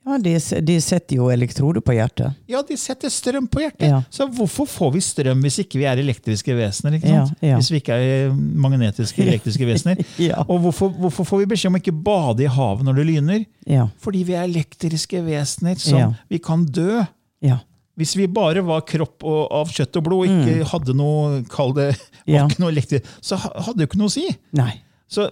ja 0.00 0.16
de, 0.18 0.32
de 0.64 0.76
setter 0.80 1.18
jo 1.18 1.28
elektroder 1.32 1.82
på 1.84 1.94
hjertet. 1.94 2.36
Ja, 2.48 2.62
de 2.66 2.76
setter 2.80 3.12
strøm 3.12 3.46
på 3.50 3.60
hjertet. 3.62 3.86
Ja. 3.90 4.00
Så 4.12 4.26
hvorfor 4.32 4.68
får 4.68 4.92
vi 4.94 5.02
strøm 5.04 5.44
hvis 5.44 5.60
ikke 5.62 5.80
vi 5.80 5.86
er 5.88 6.00
elektriske 6.00 6.56
vesener? 6.56 6.96
Ja, 7.04 7.24
ja. 7.44 7.58
Hvis 7.58 7.70
vi 7.72 7.80
ikke 7.82 7.98
er 8.00 8.32
magnetiske 8.34 9.22
elektriske 9.26 9.68
vesener. 9.68 10.00
Og 10.50 10.56
hvorfor, 10.64 10.92
hvorfor 11.04 11.28
får 11.28 11.42
vi 11.44 11.50
beskjed 11.52 11.72
om 11.72 11.80
ikke 11.80 11.96
bade 12.06 12.46
i 12.46 12.50
havet 12.50 12.86
når 12.86 13.00
det 13.00 13.08
lyner? 13.10 13.42
Ja. 13.68 13.88
Fordi 14.00 14.24
vi 14.28 14.38
er 14.38 14.48
elektriske 14.48 15.22
vesener 15.26 15.76
som 15.80 16.16
vi 16.32 16.40
kan 16.42 16.64
dø. 16.64 17.02
Ja. 17.44 17.60
Hvis 18.00 18.14
vi 18.16 18.26
bare 18.32 18.62
var 18.64 18.80
kropp 18.88 19.24
og, 19.28 19.42
av 19.60 19.68
kjøtt 19.76 19.98
og 20.00 20.06
blod, 20.06 20.30
ikke 20.30 20.64
hadde 20.72 20.94
noe 20.96 21.42
kall 21.52 21.74
det, 21.76 21.90
Ja. 22.30 22.46
noe 22.58 22.72
elektri- 22.72 23.02
så 23.20 23.36
hadde 23.40 23.76
det 23.76 23.84
jo 23.86 23.90
ikke 23.90 24.00
noe 24.00 24.08
å 24.10 24.14
si. 24.16 24.26
Nei. 24.56 24.72
Så 25.10 25.28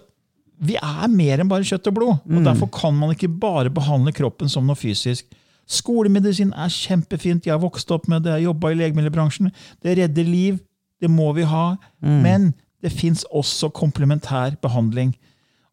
vi 0.60 0.74
er 0.76 1.08
mer 1.12 1.40
enn 1.40 1.48
bare 1.50 1.64
kjøtt 1.64 1.86
og 1.88 1.94
blod. 1.96 2.16
og 2.26 2.44
Derfor 2.44 2.68
kan 2.74 2.96
man 2.98 3.12
ikke 3.14 3.28
bare 3.30 3.70
behandle 3.70 4.12
kroppen 4.16 4.50
som 4.50 4.66
noe 4.66 4.76
fysisk. 4.76 5.24
Skolemedisin 5.68 6.50
er 6.56 6.70
kjempefint. 6.72 7.44
Jeg 7.46 7.52
har 7.54 7.60
vokst 7.62 7.90
opp 7.94 8.08
med 8.10 8.24
det, 8.24 8.32
jeg 8.38 8.48
jobba 8.48 8.72
i 8.72 8.78
legemiddelbransjen. 8.80 9.50
Det 9.84 9.96
redder 10.00 10.24
liv. 10.26 10.58
Det 11.00 11.10
må 11.12 11.28
vi 11.36 11.44
ha. 11.46 11.76
Men 12.02 12.50
det 12.82 12.90
fins 12.94 13.24
også 13.34 13.68
komplementær 13.76 14.56
behandling. 14.64 15.12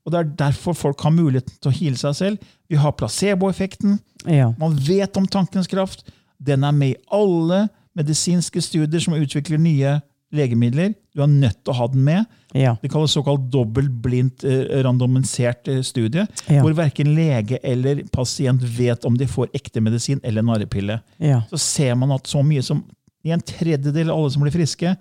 Og 0.05 0.11
Det 0.13 0.19
er 0.19 0.33
derfor 0.37 0.75
folk 0.77 1.01
har 1.01 1.13
muligheten 1.15 1.55
til 1.63 1.71
å 1.71 1.73
heale 1.79 1.97
seg 1.97 2.13
selv. 2.19 2.51
Vi 2.69 2.77
har 2.77 2.93
placeboeffekten. 2.93 3.97
Ja. 4.29 4.51
Man 4.61 4.75
vet 4.85 5.17
om 5.17 5.25
tankens 5.25 5.65
kraft. 5.71 6.05
Den 6.43 6.63
er 6.63 6.71
med 6.75 6.95
i 6.95 6.99
alle 7.13 7.67
medisinske 7.95 8.61
studier 8.61 8.99
som 9.03 9.13
utvikler 9.15 9.59
nye 9.61 9.95
legemidler. 10.35 10.93
Du 11.15 11.21
er 11.23 11.29
nødt 11.31 11.61
til 11.63 11.71
å 11.71 11.75
ha 11.77 11.87
den 11.87 12.03
med. 12.03 12.25
Ja. 12.55 12.73
Det 12.81 12.89
kalles 12.91 13.13
såkalt 13.15 13.45
dobbeltblindt 13.53 14.43
blindt 14.43 14.83
randomisert 14.85 15.67
eh, 15.71 15.81
studie, 15.85 16.25
Ja. 16.49 16.61
hvor 16.61 16.75
verken 16.75 17.13
lege 17.15 17.59
eller 17.63 18.03
pasient 18.11 18.61
vet 18.61 19.05
om 19.05 19.15
de 19.17 19.27
får 19.27 19.47
ekte 19.55 19.81
medisin 19.83 20.19
eller 20.23 20.43
narrepille. 20.43 20.99
Ja. 21.19 21.41
Så 21.49 21.57
ser 21.61 21.95
man 21.95 22.11
at 22.11 22.27
så 22.27 22.43
mye 22.43 22.63
som 22.63 22.83
i 23.25 23.31
en 23.31 23.41
tredjedel 23.41 24.09
av 24.11 24.17
alle 24.19 24.31
som 24.31 24.43
blir 24.43 24.53
friske, 24.53 24.95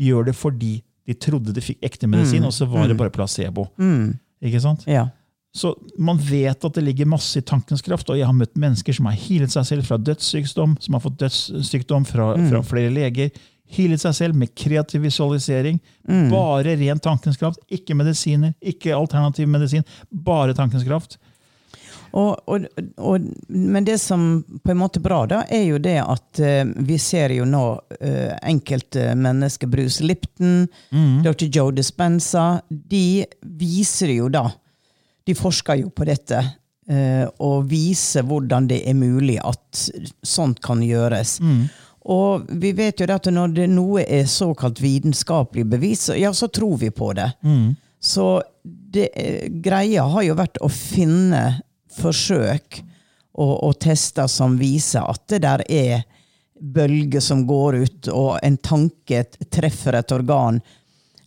gjør 0.00 0.26
det 0.30 0.34
fordi 0.36 0.82
de 1.06 1.14
trodde 1.14 1.52
de 1.54 1.62
fikk 1.64 1.80
ekte 1.82 2.06
medisin, 2.08 2.44
og 2.44 2.52
så 2.52 2.66
var 2.68 2.86
det 2.88 2.96
bare 2.98 3.10
placebo. 3.10 3.66
Ikke 4.40 4.60
sant? 4.62 4.84
Ja. 4.88 5.08
Så 5.52 5.72
man 5.98 6.18
vet 6.22 6.64
at 6.64 6.74
det 6.76 6.84
ligger 6.86 7.08
masse 7.10 7.40
i 7.40 7.42
tankens 7.42 7.82
kraft, 7.82 8.10
og 8.10 8.18
jeg 8.18 8.28
har 8.28 8.36
møtt 8.36 8.58
mennesker 8.60 8.94
som 8.94 9.08
har 9.10 9.16
healet 9.18 9.50
seg 9.50 9.66
selv 9.66 9.88
fra 9.88 9.98
dødssykdom, 9.98 10.76
som 10.78 10.94
har 10.94 11.02
fått 11.02 11.18
dødssykdom 11.24 12.06
fra, 12.06 12.32
fra 12.52 12.60
flere 12.66 12.92
leger, 12.94 13.32
healet 13.70 14.02
seg 14.02 14.14
selv 14.14 14.38
med 14.38 14.54
kreativ 14.58 15.02
visualisering, 15.06 15.80
bare 16.30 16.76
ren 16.78 17.02
tankens 17.02 17.38
kraft, 17.40 17.62
ikke 17.70 17.98
medisiner, 17.98 18.54
ikke 18.62 18.94
alternativ 18.94 19.50
medisin, 19.50 19.86
bare 20.10 20.54
tankens 20.54 20.86
kraft. 20.86 21.18
Og, 22.10 22.40
og, 22.50 22.64
og, 22.98 23.26
men 23.48 23.86
det 23.86 24.00
som 24.02 24.40
på 24.42 24.72
en 24.72 24.80
måte 24.80 24.98
er 24.98 25.04
bra, 25.04 25.20
da, 25.30 25.44
er 25.46 25.62
jo 25.68 25.78
det 25.82 25.98
at 26.02 26.40
uh, 26.42 26.72
vi 26.86 26.96
ser 26.98 27.34
jo 27.36 27.46
nå 27.46 27.64
uh, 27.78 28.32
enkelte 28.50 29.12
mennesker, 29.18 29.70
Bruce 29.70 30.02
Lipton, 30.02 30.64
dr. 31.22 31.46
Joe 31.46 31.74
Dispenza, 31.74 32.48
de 32.66 33.22
viser 33.60 34.16
jo 34.16 34.26
da 34.32 34.48
De 35.26 35.34
forsker 35.34 35.82
jo 35.82 35.90
på 35.90 36.04
dette. 36.08 36.40
eh, 36.90 37.26
og 37.38 37.68
viser 37.70 38.22
hvordan 38.26 38.66
det 38.66 38.80
er 38.88 38.94
mulig 38.98 39.36
at 39.44 39.90
sånt 40.26 40.58
kan 40.64 40.80
gjøres. 40.82 41.36
Og 42.10 42.46
vi 42.58 42.72
vet 42.72 42.98
jo 42.98 43.06
at 43.12 43.26
når 43.30 43.52
det, 43.54 43.66
noe 43.70 44.02
er 44.02 44.24
såkalt 44.26 44.80
vitenskapelig 44.80 45.66
bevis, 45.70 46.08
ja, 46.16 46.32
så 46.32 46.48
tror 46.48 46.78
vi 46.80 46.90
på 46.90 47.12
det. 47.12 47.28
Så 48.00 48.42
det, 48.64 49.10
eh, 49.14 49.48
greia 49.62 50.02
har 50.08 50.22
jo 50.24 50.34
vært 50.34 50.56
å 50.64 50.68
finne 50.72 51.60
forsøk 52.00 52.80
og, 53.34 53.52
og 53.68 53.78
tester 53.78 54.26
som 54.26 54.56
viser 54.58 55.04
at 55.06 55.22
det 55.28 55.42
der 55.44 55.62
er 55.68 56.02
bølger 56.60 57.20
som 57.20 57.46
går 57.46 57.74
ut, 57.84 58.08
og 58.12 58.38
en 58.44 58.56
tanke 58.56 59.22
treffer 59.52 59.94
et 60.00 60.12
organ. 60.12 60.58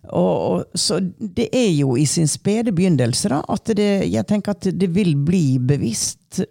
Og, 0.09 0.51
og, 0.51 0.63
så 0.75 0.97
det 1.19 1.47
er 1.55 1.69
jo 1.77 1.95
i 1.95 2.03
sin 2.05 2.27
spede 2.27 2.73
begynnelse 2.75 3.29
da, 3.31 3.37
at 3.49 3.71
det, 3.77 3.89
jeg 4.11 4.27
tenker 4.27 4.51
at 4.51 4.67
det 4.75 4.89
vil 4.95 5.13
bli 5.15 5.57
bevisst, 5.63 6.41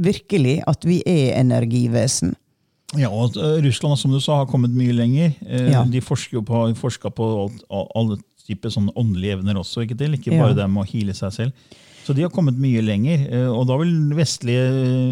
virkelig, 0.00 0.62
at 0.70 0.86
vi 0.88 1.02
er 1.06 1.34
energivesen. 1.40 2.34
Ja, 2.98 3.10
og 3.12 3.30
at 3.30 3.36
Russland 3.64 3.98
som 4.00 4.10
du 4.10 4.18
sa, 4.22 4.40
har 4.40 4.48
kommet 4.50 4.72
mye 4.74 4.94
lenger. 4.96 5.34
Eh, 5.46 5.68
Ja. 5.70 5.84
De 5.84 6.00
forsker 6.02 6.40
på, 6.42 6.64
forsker 6.74 7.12
på 7.14 7.28
alt, 7.44 7.62
alle 7.94 8.16
typer 8.48 8.72
sånne 8.72 8.94
åndelige 8.98 9.36
evner 9.38 9.60
også, 9.60 9.84
ikke 9.84 9.98
til? 10.00 10.16
Ikke 10.16 10.32
Ja. 10.34 10.42
bare 10.42 10.56
det 10.58 10.70
med 10.70 10.82
å 10.82 10.90
heale 10.90 11.14
seg 11.14 11.32
selv. 11.32 11.52
Så 12.10 12.14
de 12.18 12.24
har 12.26 12.30
kommet 12.34 12.58
mye 12.58 12.82
lenger. 12.82 13.22
eh, 13.30 13.46
Og 13.46 13.66
da 13.70 13.76
vil 13.78 13.92
vestlige 14.18 14.64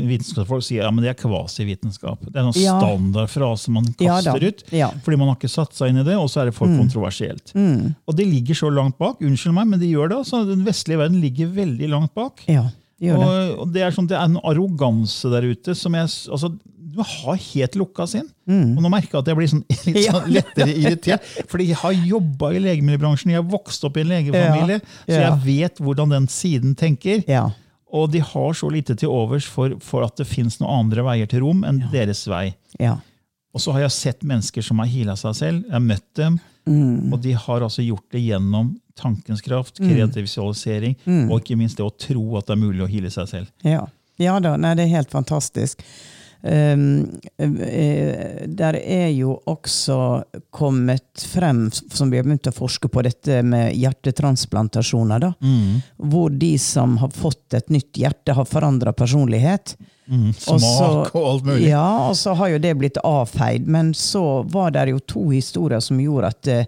vitenskapsfolk 0.09 0.65
si 0.67 0.77
ja, 0.81 0.91
men 0.91 1.05
det 1.05 1.13
er 1.13 1.19
kvasivitenskap. 1.21 2.19
Det 2.27 2.35
er 2.35 2.43
en 2.47 2.53
sånn 2.53 2.65
Ja. 2.65 2.79
standardfrase 2.81 3.69
man 3.71 3.85
Ja 4.01 4.17
kaster 4.19 4.43
ut. 4.49 4.65
Ja. 4.75 4.91
Fordi 5.05 5.17
man 5.19 5.29
har 5.31 5.37
ikke 5.39 5.51
satt 5.53 5.73
seg 5.79 5.91
inn 5.93 5.99
i 6.03 6.05
det, 6.05 6.17
og 6.19 6.27
så 6.29 6.43
er 6.43 6.51
det 6.51 6.55
for 6.59 6.67
kontroversielt. 6.67 7.53
Og 7.55 8.17
det 8.19 8.27
ligger 8.27 8.55
så 8.59 8.71
langt 8.75 8.99
bak. 8.99 9.21
Unnskyld 9.23 9.55
meg, 9.55 9.67
men 9.69 9.79
de 9.81 9.87
gjør 9.93 10.09
det. 10.11 10.19
altså. 10.19 10.45
Den 10.49 10.65
vestlige 10.67 10.99
verden 10.99 11.21
ligger 11.23 11.47
veldig 11.55 11.89
langt 11.89 12.15
bak. 12.15 12.43
Ja, 12.49 12.67
det 12.99 13.09
gjør 13.09 13.19
det. 13.23 13.29
Og, 13.29 13.59
og 13.63 13.73
det, 13.73 13.83
er 13.83 13.91
sånn, 13.95 14.09
det 14.11 14.17
er 14.19 14.25
en 14.27 14.41
arroganse 14.43 15.31
der 15.31 15.43
ute 15.55 15.75
som 15.79 15.95
jeg 15.95 16.03
altså, 16.09 16.51
Du 16.99 17.05
har 17.07 17.37
helt 17.39 17.77
lukka 17.79 18.07
sinn. 18.11 18.27
Og 18.51 18.81
nå 18.83 18.91
merker 18.91 19.15
jeg 19.19 19.23
at 19.23 19.29
jeg 19.31 19.39
blir 19.39 19.51
sånn, 19.53 19.63
litt 19.87 20.01
sånn 20.09 20.29
lettere 20.35 20.75
irritert. 20.75 21.29
Fordi 21.51 21.69
jeg 21.71 21.79
har 21.85 21.95
jobba 22.11 22.51
i 22.57 22.63
legemiddelbransjen, 22.65 23.31
jeg 23.35 23.39
har 23.43 23.49
vokst 23.53 23.87
opp 23.87 23.97
i 24.01 24.03
en 24.03 24.11
legefamilie, 24.11 24.81
Ja. 24.83 25.07
så 25.07 25.21
jeg 25.23 25.39
vet 25.47 25.79
hvordan 25.85 26.15
den 26.17 26.27
siden 26.33 26.75
tenker. 26.79 27.23
Ja. 27.31 27.47
Og 27.95 28.11
de 28.13 28.21
har 28.21 28.53
så 28.59 28.69
lite 28.73 28.97
til 29.01 29.09
overs 29.15 29.47
for, 29.49 29.79
for 29.81 30.05
at 30.05 30.19
det 30.21 30.27
fins 30.29 30.59
noen 30.61 30.75
andre 30.89 31.07
veier 31.07 31.31
til 31.31 31.41
rom 31.47 31.63
enn 31.65 31.79
deres 31.95 32.27
vei. 32.29 32.51
Ja. 32.83 32.99
Og 33.57 33.63
så 33.65 33.73
har 33.73 33.87
jeg 33.87 33.95
sett 33.97 34.27
mennesker 34.29 34.61
som 34.67 34.83
har 34.83 34.91
heala 34.93 35.15
seg 35.17 35.39
selv. 35.39 35.63
Jeg 35.65 35.73
har 35.79 35.87
møtt 35.87 36.09
dem, 36.19 36.37
og 36.69 37.17
de 37.25 37.33
har 37.33 37.65
altså 37.65 37.81
gjort 37.87 38.05
det 38.13 38.21
gjennom 38.27 38.75
tankens 38.99 39.41
kraft, 39.47 39.79
kreativ 39.81 40.27
visualisering, 40.27 40.99
og 41.31 41.39
ikke 41.41 41.57
minst 41.57 41.79
det 41.81 41.87
å 41.87 41.95
tro 41.95 42.27
at 42.37 42.51
det 42.51 42.59
er 42.59 42.61
mulig 42.61 42.83
å 42.85 42.91
heale 42.91 43.09
seg 43.15 43.31
selv. 43.31 43.49
Ja, 43.65 43.87
ja 44.21 44.35
da, 44.43 44.57
nei, 44.61 44.75
det 44.77 44.85
er 44.85 44.97
helt 44.99 45.15
fantastisk. 45.15 45.81
Um, 46.41 47.19
eh, 47.37 48.47
der 48.47 48.77
er 48.79 49.09
jo 49.11 49.35
også 49.51 49.97
kommet 50.55 51.25
frem, 51.27 51.65
som 51.73 52.13
vi 52.13 52.21
har 52.21 52.25
begynt 52.29 52.47
å 52.47 52.55
forske 52.55 52.89
på, 52.89 53.03
dette 53.03 53.41
med 53.43 53.75
hjertetransplantasjoner. 53.75 55.21
da. 55.21 55.33
Hvor 55.99 56.31
de 56.31 56.53
som 56.63 56.97
har 57.03 57.11
fått 57.11 57.55
et 57.59 57.69
nytt 57.75 57.93
hjerte, 57.99 58.35
har 58.39 58.45
forandra 58.47 58.93
personlighet. 58.95 59.77
Mm, 60.09 60.29
Og 60.29 60.61
smak 60.61 60.61
så- 60.61 61.11
og 61.15 61.25
alt 61.35 61.45
mulig. 61.45 61.69
Ja, 61.69 62.09
og 62.09 62.15
så 62.17 62.35
har 62.35 62.49
jo 62.49 62.59
det 62.59 62.79
blitt 62.79 62.97
avfeid. 63.05 63.67
Men 63.67 63.93
så 63.93 64.43
var 64.49 64.71
det 64.71 64.89
jo 64.91 64.99
to 65.01 65.29
historier 65.31 65.81
som 65.81 65.99
gjorde 65.99 66.27
at 66.27 66.49
uh, 66.49 66.65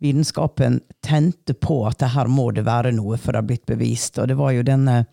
vitenskapen 0.00 0.80
tente 1.02 1.54
på 1.54 1.86
at 1.86 1.98
det 1.98 2.08
her 2.14 2.26
må 2.26 2.52
det 2.54 2.64
være 2.64 2.92
noe, 2.94 3.16
for 3.18 3.32
det 3.32 3.42
har 3.42 3.48
blitt 3.50 3.66
bevist. 3.66 4.18
Og 4.18 4.28
det 4.28 4.36
var 4.36 4.52
jo 4.52 4.62
denne 4.62 5.06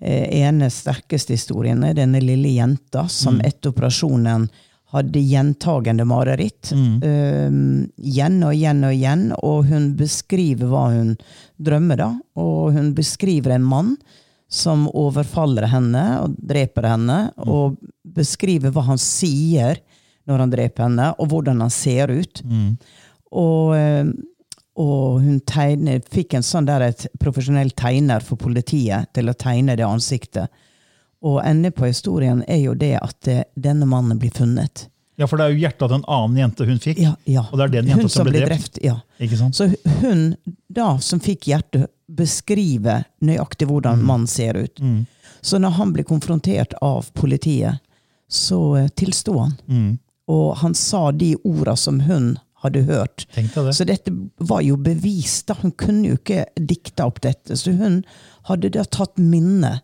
ene 0.00 0.70
sterkeste 0.70 1.32
historien, 1.36 1.82
er 1.84 1.94
denne 1.96 2.20
lille 2.20 2.50
jenta 2.56 3.06
som 3.08 3.38
etter 3.40 3.72
operasjonen 3.72 4.48
hadde 4.94 5.20
gjentagende 5.20 6.04
mareritt. 6.06 6.70
eh, 7.02 7.50
igjen 8.06 8.42
og 8.44 8.54
igjen 8.54 8.84
og 8.86 8.94
igjen. 8.94 9.24
Og 9.42 9.66
hun 9.70 9.90
beskriver 9.98 10.70
hva 10.70 10.84
hun 10.94 11.16
drømmer, 11.58 11.96
da. 11.96 12.10
Og 12.36 12.72
hun 12.76 12.92
beskriver 12.94 13.56
en 13.56 13.66
mann 13.66 13.96
som 14.48 14.86
overfaller 14.94 15.66
henne 15.72 16.04
og 16.22 16.36
dreper 16.38 16.86
henne, 16.86 17.32
og 17.36 17.76
beskriver 18.16 18.70
hva 18.70 18.84
han 18.86 19.00
sier 19.02 19.80
når 20.26 20.38
han 20.44 20.52
dreper 20.54 20.86
henne, 20.86 21.10
og 21.18 21.28
hvordan 21.32 21.60
han 21.64 21.70
ser 21.70 22.10
ut. 22.14 22.42
Og, 23.32 23.74
eh, 23.76 24.06
og 24.76 25.20
hun 25.24 25.40
tegner, 25.48 26.02
fikk 26.12 26.36
en 26.36 26.44
sånn 26.44 26.66
der 26.68 26.84
et 26.90 27.06
profesjonell 27.20 27.70
tegner 27.76 28.24
for 28.24 28.36
politiet 28.40 29.08
til 29.16 29.32
å 29.32 29.36
tegne 29.36 29.76
det 29.78 29.86
ansiktet. 29.86 30.52
Og 31.24 31.40
enden 31.40 31.72
på 31.72 31.88
historien 31.88 32.42
er 32.44 32.60
jo 32.60 32.74
det 32.76 32.92
at 33.00 33.30
eh, 33.32 33.46
denne 33.56 33.88
mannen 33.88 34.20
blir 34.20 34.34
funnet. 34.36 34.86
Ja, 35.16 35.24
for 35.24 35.40
det 35.40 35.46
er 35.46 35.54
jo 35.54 35.62
hjertet 35.62 35.88
til 35.88 35.96
en 35.96 36.08
annen 36.12 36.40
jente 36.42 36.66
hun 36.68 36.80
fikk. 36.82 37.00
Ja, 37.00 37.14
ja. 37.24 37.46
Og 37.48 37.56
det 37.56 37.64
er 37.64 37.74
den 37.78 37.88
jenta 37.88 38.04
Hun 38.04 38.12
som 38.12 38.28
ble 38.28 38.42
drept. 38.44 38.76
Ja. 38.84 38.98
Ikke 39.16 39.38
sant? 39.40 39.56
Så 39.56 39.70
hun 40.02 40.26
da, 40.68 40.90
som 41.00 41.22
fikk 41.24 41.48
hjertet, 41.48 41.88
beskriver 42.06 43.08
nøyaktig 43.24 43.66
hvordan 43.66 44.04
mannen 44.06 44.28
ser 44.30 44.60
ut. 44.60 44.82
Så 45.40 45.58
når 45.58 45.78
han 45.80 45.94
blir 45.96 46.04
konfrontert 46.06 46.76
av 46.84 47.08
politiet, 47.16 47.80
så 48.28 48.60
eh, 48.76 48.92
tilsto 48.92 49.38
han. 49.40 49.56
Og 50.28 50.56
han 50.60 50.74
sa 50.76 51.08
de 51.16 51.32
orda 51.46 51.76
som 51.80 52.02
hun 52.04 52.34
hadde 52.66 52.84
hørt. 52.88 53.26
Det. 53.34 53.72
Så 53.74 53.86
dette 53.88 54.12
var 54.38 54.62
jo 54.66 54.76
bevis. 54.76 55.40
da. 55.48 55.56
Hun 55.62 55.72
kunne 55.72 56.12
jo 56.12 56.20
ikke 56.20 56.44
dikta 56.58 57.08
opp 57.08 57.22
dette. 57.24 57.56
Så 57.56 57.74
hun 57.78 58.02
hadde 58.50 58.70
da 58.76 58.84
tatt 58.84 59.16
minne 59.18 59.78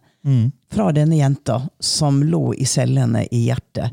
fra 0.70 0.92
denne 0.94 1.16
jenta 1.18 1.62
som 1.82 2.20
lå 2.22 2.52
i 2.54 2.66
cellene 2.68 3.24
i 3.34 3.46
hjertet. 3.48 3.90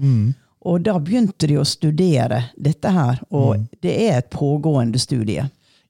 Og 0.60 0.84
da 0.86 0.98
begynte 1.00 1.48
de 1.50 1.56
å 1.58 1.66
studere 1.66 2.44
dette 2.60 2.92
her, 2.94 3.22
og 3.32 3.64
det 3.82 3.96
er 4.10 4.20
et 4.20 4.30
pågående 4.34 5.00
studie. 5.02 5.48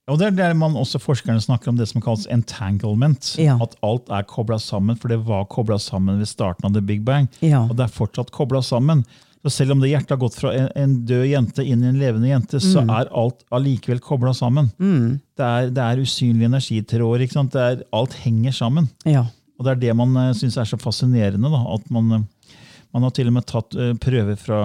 Og 0.10 0.18
det 0.18 0.30
er 0.32 0.38
der 0.38 0.56
man 0.58 0.78
også 0.78 0.98
Forskerne 1.02 1.42
snakker 1.42 1.70
om 1.70 1.78
det 1.78 1.86
som 1.92 2.02
kalles 2.02 2.26
entanglement. 2.34 3.36
Ja. 3.38 3.60
At 3.62 3.76
alt 3.86 4.10
er 4.10 4.26
kobla 4.30 4.58
sammen, 4.62 4.98
for 4.98 5.12
det 5.12 5.20
var 5.28 5.46
kobla 5.54 5.78
sammen 5.82 6.18
ved 6.22 6.30
starten 6.32 6.66
av 6.66 6.74
The 6.74 6.82
Big 6.82 7.04
Bang. 7.06 7.28
Ja. 7.46 7.66
Og 7.68 7.76
det 7.78 7.86
er 7.86 7.94
fortsatt 7.94 8.32
kobla 8.34 8.64
sammen. 8.66 9.04
Så 9.46 9.52
selv 9.56 9.72
om 9.72 9.80
det 9.80 9.90
hjertet 9.94 10.10
har 10.12 10.20
gått 10.20 10.36
fra 10.36 10.50
en, 10.52 10.68
en 10.76 10.96
død 11.08 11.26
jente 11.30 11.64
inn 11.64 11.84
i 11.84 11.88
en 11.88 12.00
levende 12.02 12.28
jente, 12.28 12.60
så 12.60 12.82
Mm. 12.84 12.90
er 12.92 13.10
alt 13.16 13.46
allikevel 13.56 14.00
kobla 14.04 14.34
sammen. 14.36 14.68
Det, 14.78 15.46
er, 15.46 15.70
det 15.72 15.84
er 15.86 16.02
usynlige 16.04 16.50
energitråder. 16.52 17.24
ikke 17.24 17.38
sant? 17.38 17.54
Det 17.56 17.62
er, 17.64 17.84
alt 17.96 18.14
henger 18.26 18.52
sammen. 18.52 18.90
Ja. 19.08 19.24
Og 19.58 19.64
det 19.66 19.72
er 19.72 19.80
det 19.86 19.96
man 19.96 20.12
uh, 20.18 20.34
syns 20.36 20.58
er 20.60 20.68
så 20.68 20.78
fascinerende. 20.80 21.48
da, 21.52 21.62
at 21.74 21.88
man, 21.90 22.12
eh, 22.12 22.54
man 22.94 23.04
har 23.04 23.12
til 23.16 23.28
og 23.28 23.34
med 23.34 23.46
tatt 23.48 23.76
uh, 23.80 23.94
prøver 23.96 24.36
fra 24.40 24.60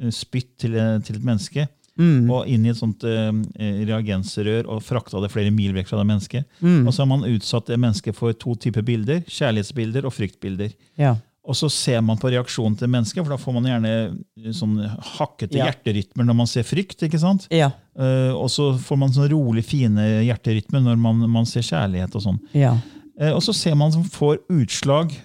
eh, 0.00 0.10
spytt 0.12 0.58
til, 0.60 0.76
eh, 0.76 0.98
til 1.04 1.16
et 1.16 1.24
menneske. 1.24 1.66
Mm. 1.98 2.28
Og 2.30 2.46
inn 2.46 2.64
i 2.64 2.70
et 2.70 2.78
sånt 2.78 3.02
eh, 3.08 3.32
reagensrør 3.88 4.68
og 4.70 4.82
frakta 4.86 5.18
det 5.24 5.32
flere 5.32 5.50
mil 5.50 5.72
vekk 5.74 5.88
fra 5.90 5.98
det 5.98 6.06
mennesket. 6.06 6.44
Mm. 6.62 6.86
Og 6.86 6.92
så 6.94 7.02
har 7.02 7.08
man 7.10 7.24
utsatt 7.26 7.66
det 7.72 7.78
mennesket 7.80 8.14
for 8.16 8.32
to 8.38 8.54
typer 8.54 8.84
bilder. 8.86 9.24
Kjærlighetsbilder 9.26 10.06
og 10.06 10.14
fryktbilder. 10.14 10.70
Ja. 11.00 11.16
Og 11.48 11.56
så 11.56 11.70
ser 11.72 12.02
man 12.04 12.18
på 12.20 12.28
reaksjonen 12.28 12.76
til 12.76 12.90
mennesket, 12.92 13.22
for 13.24 13.32
da 13.32 13.38
får 13.40 13.54
man 13.56 13.68
gjerne 13.70 13.92
eh, 14.04 14.50
sånn 14.52 14.76
hakkete 15.16 15.56
Ja. 15.56 15.70
hjerterytmer 15.70 16.26
når 16.28 16.36
man 16.42 16.50
ser 16.50 16.66
frykt. 16.68 17.00
ikke 17.06 17.20
sant? 17.22 17.46
Ja. 17.54 17.70
Uh, 17.98 18.36
og 18.36 18.50
så 18.52 18.68
får 18.78 19.00
man 19.00 19.14
sånn 19.14 19.30
rolig, 19.32 19.64
fine 19.64 20.04
hjerterytmer 20.28 20.84
når 20.84 21.00
man, 21.00 21.24
man 21.32 21.48
ser 21.48 21.64
kjærlighet 21.64 22.14
og 22.14 22.22
sånn. 22.26 22.38
Ja. 22.52 22.76
Uh, 23.18 23.32
og 23.32 23.40
så 23.42 23.54
ser 23.56 23.74
man 23.80 23.90
som 23.90 24.04
får 24.04 24.42
utslag 24.52 25.16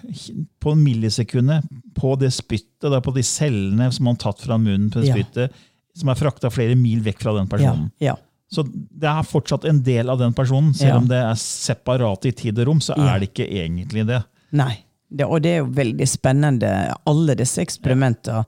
på 0.64 0.74
millisekundet 0.74 1.68
på 1.94 2.16
det 2.18 2.32
spyttet, 2.34 2.88
da, 2.88 2.98
på 3.04 3.14
de 3.14 3.22
cellene 3.22 3.90
som 3.92 4.08
man 4.08 4.16
har 4.16 4.32
tatt 4.32 4.42
fra 4.48 4.56
munnen 4.58 4.88
på 4.90 5.04
det 5.04 5.12
spyttet, 5.12 5.60
som 5.94 6.10
er 6.10 6.18
frakta 6.18 6.50
flere 6.50 6.74
mil 6.74 7.04
vekk 7.04 7.20
fra 7.22 7.36
den 7.36 7.50
personen. 7.52 7.90
ja. 8.02 8.16
Så 8.54 8.62
det 8.70 9.08
er 9.08 9.24
fortsatt 9.26 9.64
en 9.66 9.80
del 9.82 10.10
av 10.12 10.18
den 10.20 10.34
personen. 10.36 10.74
Selv 10.76 11.00
om 11.00 11.06
det 11.10 11.16
er 11.18 11.34
separat 11.40 12.26
i 12.28 12.30
tid 12.36 12.58
og 12.60 12.68
rom, 12.68 12.80
så 12.84 12.94
er 12.94 13.18
det 13.18 13.32
ikke 13.32 13.48
egentlig 13.50 14.04
det. 14.06 14.20
Nei. 14.54 14.76
Det, 15.14 15.26
og 15.26 15.42
det 15.44 15.50
er 15.54 15.60
jo 15.62 15.70
veldig 15.76 16.08
spennende. 16.10 16.70
Alle 17.06 17.36
disse 17.38 17.62
eksperimentene 17.62 18.44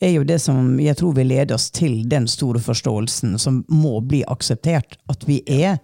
er 0.00 0.12
jo 0.12 0.24
det 0.28 0.40
som 0.42 0.74
jeg 0.80 0.96
tror 0.98 1.14
vil 1.16 1.30
lede 1.30 1.54
oss 1.56 1.70
til 1.70 2.02
den 2.08 2.26
store 2.28 2.60
forståelsen 2.60 3.38
som 3.40 3.62
må 3.72 3.98
bli 4.04 4.22
akseptert. 4.28 4.98
At 5.12 5.24
vi 5.28 5.42
er 5.46 5.78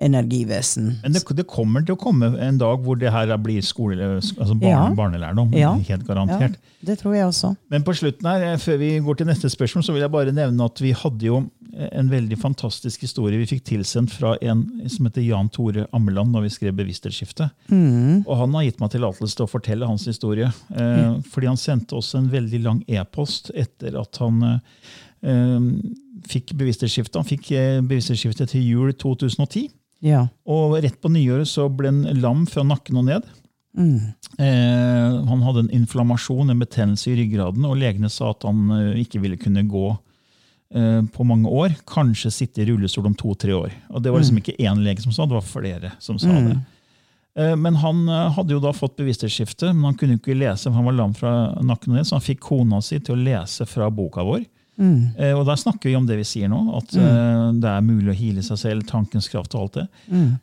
energivesen. 0.00 0.94
Men 1.02 1.12
det, 1.12 1.22
det 1.36 1.44
kommer 1.48 1.84
til 1.84 1.94
å 1.94 2.00
komme 2.00 2.30
en 2.40 2.58
dag 2.60 2.80
hvor 2.84 2.96
det 3.00 3.12
her 3.12 3.32
blir 3.42 3.60
skole, 3.64 3.98
altså 4.16 4.54
barne, 4.56 4.70
Ja. 4.70 4.84
barnelærdom. 4.96 5.52
Ja. 5.54 5.74
Helt 5.76 6.08
Ja, 6.08 6.48
det 6.86 6.98
tror 7.02 7.14
jeg 7.14 7.26
også. 7.26 7.54
Men 7.68 7.84
på 7.84 7.92
slutten 7.92 8.24
her, 8.26 8.52
eh, 8.52 8.56
før 8.56 8.78
vi 8.78 8.98
går 9.04 9.18
til 9.20 9.26
neste 9.26 9.50
spørsmål, 9.52 9.84
så 9.84 9.92
vil 9.92 10.00
jeg 10.00 10.10
bare 10.10 10.32
nevne 10.32 10.64
at 10.64 10.80
vi 10.80 10.92
hadde 10.92 11.26
jo 11.26 11.42
en 11.92 12.08
veldig 12.10 12.36
fantastisk 12.40 13.02
historie 13.06 13.38
vi 13.40 13.46
fikk 13.50 13.64
tilsendt 13.68 14.12
fra 14.14 14.34
en 14.42 14.64
som 14.90 15.06
heter 15.06 15.22
Jan 15.22 15.48
Tore 15.54 15.86
Ammeland 15.96 16.32
når 16.34 16.46
vi 16.46 16.52
skrev 16.54 16.74
Bevissthetsskiftet. 16.78 17.50
Og 18.26 18.32
han 18.40 18.54
har 18.58 18.66
gitt 18.66 18.80
meg 18.82 18.90
tillatelse 18.94 19.36
til 19.38 19.46
å 19.46 19.50
fortelle 19.50 19.86
hans 19.88 20.06
historie. 20.10 20.50
Eh, 20.74 21.18
Fordi 21.30 21.46
han 21.50 21.60
sendte 21.60 21.96
oss 22.00 22.12
en 22.18 22.30
veldig 22.32 22.62
lang 22.64 22.80
e-post 22.88 23.50
etter 23.54 23.98
at 24.00 24.18
han 24.22 24.42
eh, 24.42 24.58
eh, 25.30 25.58
fikk 26.30 26.54
bevissthetsskiftet. 26.60 27.20
Han 27.20 27.28
fikk 27.28 27.52
eh, 27.56 27.80
bevissthetsskiftet 27.80 28.50
til 28.54 28.66
jul 28.66 28.92
2010. 28.94 29.68
Ja. 30.00 30.26
Og 30.48 30.78
rett 30.80 30.96
på 31.00 31.10
nyåret 31.12 31.48
så 31.50 31.68
ble 31.68 31.92
han 31.92 32.20
lam 32.22 32.46
fra 32.48 32.64
nakken 32.64 32.96
og 33.02 33.08
ned. 33.10 33.28
Eh, 34.40 35.16
han 35.30 35.42
hadde 35.46 35.66
en 35.66 35.74
inflammasjon, 35.80 36.50
en 36.50 36.62
betennelse 36.62 37.10
i 37.12 37.18
ryggraden, 37.20 37.64
og 37.68 37.78
legene 37.78 38.10
sa 38.10 38.32
at 38.34 38.46
han 38.48 38.70
eh, 38.74 39.02
ikke 39.04 39.20
ville 39.22 39.38
kunne 39.40 39.62
gå 39.70 39.90
på 40.70 41.24
mange 41.26 41.50
år. 41.50 41.72
Kanskje 41.88 42.30
sitte 42.30 42.62
i 42.62 42.66
rullestol 42.68 43.08
om 43.08 43.14
to-tre 43.18 43.56
år. 43.56 43.72
Og 43.90 44.02
Det 44.04 44.12
var 44.12 44.22
liksom 44.22 44.38
ikke 44.38 44.54
én 44.62 44.78
lege 44.84 45.02
som 45.02 45.10
sa 45.12 45.24
det, 45.26 45.34
var 45.34 45.46
flere 45.46 45.90
som 45.98 46.18
sa 46.18 46.30
det. 46.30 46.60
Eh, 47.34 47.56
Men 47.56 47.74
han 47.74 48.08
eh, 48.08 48.30
hadde 48.36 48.56
jo 48.56 48.62
da 48.62 48.72
fått 48.74 48.96
bevissthetsskifte, 48.98 49.72
men 49.74 49.90
han 49.90 49.98
kunne 49.98 50.18
ikke 50.18 50.38
lese, 50.38 50.68
for 50.68 50.78
han 50.78 50.88
var 50.88 50.98
lam 50.98 51.14
fra 51.16 51.34
nakken 51.62 51.94
og 51.94 52.00
ned, 52.00 52.08
så 52.08 52.18
han 52.18 52.26
fikk 52.26 52.42
kona 52.50 52.80
si 52.84 53.00
til 53.00 53.16
å 53.16 53.22
lese 53.22 53.66
fra 53.70 53.90
boka 53.90 54.24
vår. 54.26 54.44
Mm. 54.80 55.12
Og 55.36 55.42
der 55.44 55.58
snakker 55.60 55.90
vi 55.90 55.96
om 55.98 56.06
det 56.08 56.16
vi 56.16 56.24
sier 56.24 56.48
nå, 56.48 56.58
at 56.78 56.94
mm. 56.96 57.58
det 57.60 57.68
er 57.68 57.82
mulig 57.84 58.14
å 58.14 58.16
hile 58.16 58.40
seg 58.40 58.56
selv, 58.62 58.86
tankens 58.88 59.26
kraft 59.28 59.52
og 59.52 59.66
alt 59.66 59.74
det. 59.76 59.82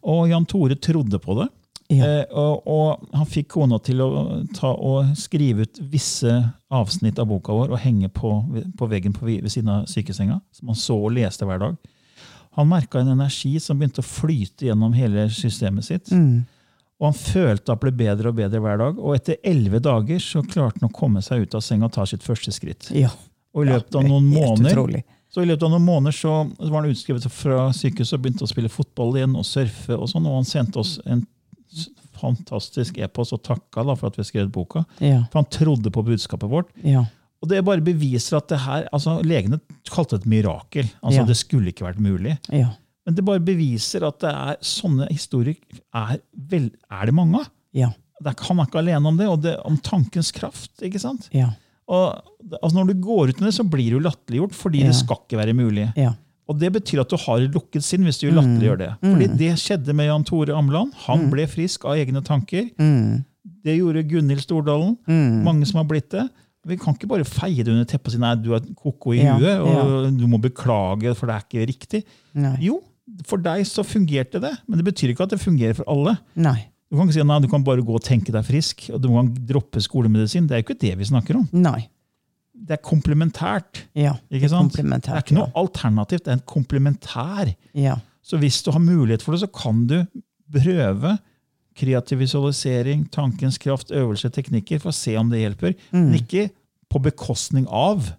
Og 0.06 0.28
Jan 0.30 0.46
Tore 0.46 0.78
trodde 0.78 1.18
på 1.24 1.40
det. 1.40 1.48
Ja. 1.88 2.04
Eh, 2.04 2.24
og, 2.36 2.66
og 2.68 3.06
han 3.16 3.28
fikk 3.30 3.54
kona 3.54 3.78
til 3.80 4.02
å 4.04 4.96
skrive 5.16 5.64
ut 5.64 5.80
visse 5.92 6.34
avsnitt 6.68 7.20
av 7.22 7.30
boka 7.30 7.56
vår 7.56 7.72
og 7.72 7.80
henge 7.80 8.10
på, 8.12 8.32
på 8.78 8.90
veggen 8.92 9.16
på, 9.16 9.30
ved 9.30 9.48
siden 9.54 9.72
av 9.72 9.86
sykesenga, 9.88 10.42
som 10.52 10.74
han 10.74 10.80
så 10.80 10.98
og 11.00 11.16
leste 11.16 11.48
hver 11.48 11.62
dag. 11.64 11.78
Han 12.58 12.68
merka 12.72 13.00
en 13.00 13.14
energi 13.14 13.54
som 13.62 13.80
begynte 13.80 14.02
å 14.02 14.08
flyte 14.08 14.68
gjennom 14.68 14.96
hele 14.98 15.28
systemet 15.32 15.86
sitt. 15.86 16.12
Og 16.98 17.12
han 17.12 17.18
følte 17.18 17.70
at 17.70 17.78
det 17.78 17.84
ble 17.86 17.92
bedre 17.94 18.32
og 18.32 18.40
bedre 18.40 18.62
hver 18.64 18.80
dag. 18.82 18.98
Og 18.98 19.14
etter 19.14 19.38
elleve 19.46 19.80
dager 19.86 20.20
så 20.24 20.42
klarte 20.42 20.82
han 20.82 20.90
å 20.90 20.96
komme 20.96 21.22
seg 21.22 21.46
ut 21.46 21.58
av 21.58 21.62
senga 21.62 21.86
og 21.86 21.94
ta 21.94 22.08
sitt 22.10 22.26
første 22.26 22.54
skritt. 22.56 22.92
ja. 22.92 23.14
Og 23.58 23.64
i 23.66 23.72
løpet 23.72 23.96
av 23.98 24.04
noen 24.06 24.26
måneder 24.30 24.76
utrolig. 24.76 25.00
så 25.34 25.42
i 25.42 25.48
løpet 25.48 25.64
av 25.66 25.72
noen 25.72 25.86
måneder 25.88 26.14
så 26.14 26.34
var 26.60 26.76
han 26.76 26.92
utskrevet 26.92 27.24
fra 27.34 27.72
sykehuset 27.74 28.14
og 28.14 28.22
begynte 28.22 28.46
å 28.46 28.50
spille 28.52 28.70
fotball 28.70 29.16
igjen 29.18 29.34
og 29.40 29.48
surfe. 29.50 29.96
Og 29.96 30.10
sånn, 30.12 30.28
og 30.30 30.36
han 30.36 30.46
sendte 30.46 30.78
oss 30.84 30.92
en 31.10 31.24
fantastisk 32.18 32.98
e-post 33.04 33.34
og 33.36 33.44
takka 33.46 33.84
da 33.88 33.96
for 33.98 34.10
at 34.10 34.18
vi 34.18 34.24
har 34.24 34.30
skrevet 34.32 34.52
boka. 34.56 34.84
Ja. 35.04 35.24
For 35.32 35.42
han 35.44 35.50
trodde 35.54 35.92
på 35.94 36.04
budskapet 36.08 36.50
vårt. 36.52 36.72
Ja. 36.84 37.06
Og 37.44 37.50
det 37.52 37.60
bare 37.68 37.84
beviser 37.86 38.38
at 38.40 38.48
det 38.50 38.60
her, 38.64 38.88
altså 38.92 39.20
Legene 39.24 39.60
kalte 39.94 40.18
det 40.18 40.26
et 40.26 40.32
mirakel. 40.32 40.88
altså 41.04 41.20
Ja. 41.22 41.26
Det 41.30 41.38
skulle 41.38 41.68
ikke 41.74 41.86
vært 41.86 42.00
mulig. 42.02 42.38
Ja. 42.50 42.72
Men 43.06 43.16
det 43.16 43.24
bare 43.26 43.40
beviser 43.40 44.04
at 44.08 44.20
det 44.20 44.32
er 44.34 44.58
sånne 44.62 45.08
historier 45.12 45.56
er, 45.94 46.18
vel, 46.36 46.72
er 46.92 47.06
det 47.06 47.14
mange 47.14 47.40
av. 47.40 47.48
Ja. 47.74 47.92
Det 48.22 48.34
er- 48.34 48.44
Han 48.48 48.60
er 48.60 48.66
ikke 48.66 48.80
alene 48.82 49.06
om 49.08 49.18
det, 49.18 49.28
og 49.28 49.42
det 49.42 49.56
om 49.64 49.78
tankens 49.78 50.32
kraft. 50.34 50.72
ikke 50.82 51.00
sant? 51.00 51.30
Ja. 51.32 51.52
Og 51.88 52.22
altså 52.64 52.74
Når 52.76 52.88
du 52.88 52.94
går 52.96 53.30
ut 53.30 53.40
med 53.40 53.48
det, 53.52 53.54
så 53.56 53.64
blir 53.70 53.92
du 53.92 54.00
latterliggjort, 54.00 54.52
fordi 54.54 54.84
det 54.84 54.96
skal 54.96 55.18
ikke 55.18 55.38
være 55.38 55.54
mulig. 55.54 55.94
Ja. 55.96 56.14
Og 56.48 56.58
Det 56.60 56.72
betyr 56.74 57.02
at 57.02 57.10
du 57.12 57.18
har 57.18 57.42
et 57.44 57.52
lukket 57.52 57.84
sinn 57.84 58.04
hvis 58.08 58.20
du 58.22 58.30
Mm. 58.32 58.36
latterliggjør 58.40 58.78
det. 58.78 58.92
Fordi 59.04 59.28
Det 59.38 59.52
skjedde 59.60 59.94
med 59.96 60.06
Jan 60.08 60.24
Tore 60.24 60.54
Amland. 60.56 60.94
Han 61.08 61.30
ble 61.30 61.46
frisk 61.48 61.86
av 61.86 61.96
egne 61.98 62.24
tanker. 62.24 62.70
Mm. 62.80 63.26
Det 63.64 63.78
gjorde 63.80 64.04
Gunhild 64.08 64.42
Stordalen. 64.42 64.98
Mange 65.44 65.66
som 65.68 65.78
har 65.82 65.86
blitt 65.90 66.10
det. 66.10 66.30
Vi 66.68 66.76
kan 66.76 66.94
ikke 66.96 67.08
bare 67.08 67.24
feie 67.24 67.64
det 67.64 67.70
under 67.72 67.86
teppet 67.86 68.08
og 68.08 68.12
si 68.12 68.18
nei, 68.20 68.36
du 68.36 68.54
er 68.54 68.60
koko 68.76 69.14
i 69.14 69.22
Ja, 69.24 69.38
huet 69.38 69.60
og 69.62 70.18
du 70.18 70.26
må 70.28 70.40
beklage, 70.42 71.14
for 71.16 71.28
det 71.28 71.36
er 71.36 71.44
ikke 71.48 71.68
riktig. 71.68 72.04
Nei. 72.36 72.58
Jo, 72.60 72.82
for 73.26 73.38
deg 73.38 73.64
så 73.64 73.86
fungerte 73.88 74.42
det, 74.42 74.52
men 74.68 74.78
det 74.82 74.84
betyr 74.94 75.14
ikke 75.14 75.24
at 75.24 75.30
det 75.30 75.40
fungerer 75.40 75.76
for 75.76 75.86
alle. 75.88 76.18
Nei. 76.36 76.66
Du 76.92 76.98
kan 76.98 77.08
ikke 77.08 77.14
si 77.14 77.24
nei, 77.24 77.40
du 77.40 77.48
kan 77.48 77.64
bare 77.64 77.82
gå 77.84 77.94
og 77.96 78.04
tenke 78.04 78.32
deg 78.32 78.44
frisk, 78.44 78.90
og 78.94 79.02
du 79.02 79.08
kan 79.10 79.34
droppe 79.48 79.80
skolemedisin. 79.84 80.48
Det 80.48 80.52
er 80.58 80.62
jo 80.62 80.68
ikke 80.74 80.80
det 80.80 80.98
vi 80.98 81.04
snakker 81.06 81.36
om. 81.40 81.48
Nei. 81.54 81.88
Det 82.68 82.78
er 82.78 82.82
komplementært. 82.84 83.84
Ja. 83.96 84.16
Ikke 84.34 84.50
sant? 84.52 84.74
Det 84.74 84.84
er 84.84 85.22
ikke 85.22 85.38
noe 85.38 85.52
alternativt, 85.56 86.26
det 86.26 86.34
er 86.34 86.40
en 86.40 86.48
komplementær. 86.50 87.52
Ja. 87.78 88.00
Så 88.26 88.40
hvis 88.42 88.60
du 88.66 88.72
har 88.76 88.84
mulighet 88.84 89.24
for 89.24 89.36
det, 89.36 89.44
så 89.46 89.52
kan 89.54 89.86
du 89.88 90.02
prøve 90.52 91.18
kreativ 91.78 92.24
visualisering, 92.24 93.06
tankens 93.14 93.60
kraft, 93.62 93.92
øvelse, 93.94 94.32
teknikker, 94.34 94.82
for 94.82 94.90
å 94.92 94.98
se 94.98 95.14
om 95.20 95.30
det 95.30 95.44
hjelper. 95.44 95.76
Men 95.94 96.16
ikke 96.18 96.48
på 96.90 97.02
bekostning 97.04 97.68
av 97.70 98.10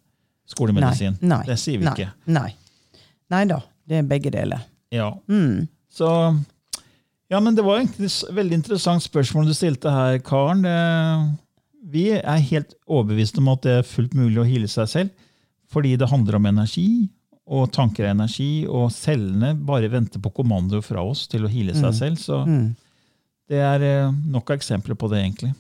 skolemedisin. 0.49 1.19
Mm. 1.19 1.25
Nei. 1.27 1.41
Nei. 1.41 1.49
Det 1.49 1.59
sier 1.61 1.81
vi 1.81 1.89
Nei. 1.89 1.97
ikke. 1.97 2.13
Nei. 2.39 2.53
Nei 3.35 3.43
da. 3.51 3.59
Det 3.89 4.01
er 4.01 4.07
begge 4.09 4.33
deler. 4.33 4.63
Ja. 4.95 5.11
Mm. 5.29 5.67
Så 5.93 6.13
Ja, 7.29 7.43
men 7.45 7.53
det 7.53 7.61
var 7.61 7.77
egentlig 7.77 8.09
et 8.09 8.31
veldig 8.33 8.57
interessant 8.57 9.05
spørsmål 9.05 9.51
du 9.51 9.53
stilte 9.53 9.91
her, 9.93 10.15
Karen. 10.25 10.63
Det, 10.65 10.77
vi 11.89 12.09
er 12.19 12.43
helt 12.51 12.75
overbevist 12.87 13.39
om 13.41 13.49
at 13.55 13.63
det 13.65 13.77
er 13.81 13.87
fullt 13.87 14.17
mulig 14.19 14.41
å 14.43 14.47
hile 14.49 14.69
seg 14.69 14.91
selv, 14.93 15.25
fordi 15.73 15.95
det 16.01 16.09
handler 16.11 16.37
om 16.39 16.49
energi, 16.51 17.09
og 17.49 17.71
tanker 17.73 18.05
er 18.05 18.13
energi, 18.13 18.67
og 18.69 18.91
cellene 18.93 19.55
bare 19.69 19.89
venter 19.93 20.21
på 20.21 20.33
kommando 20.37 20.83
fra 20.85 21.01
oss 21.05 21.27
til 21.33 21.47
å 21.47 21.53
hile 21.53 21.73
seg 21.77 21.95
selv. 21.97 22.21
Så 22.21 22.43
det 23.49 23.61
er 23.65 23.85
eh, 23.89 24.11
nok 24.29 24.51
av 24.53 24.59
eksempler 24.61 24.99
på 25.01 25.09
det, 25.09 25.23
egentlig. 25.25 25.55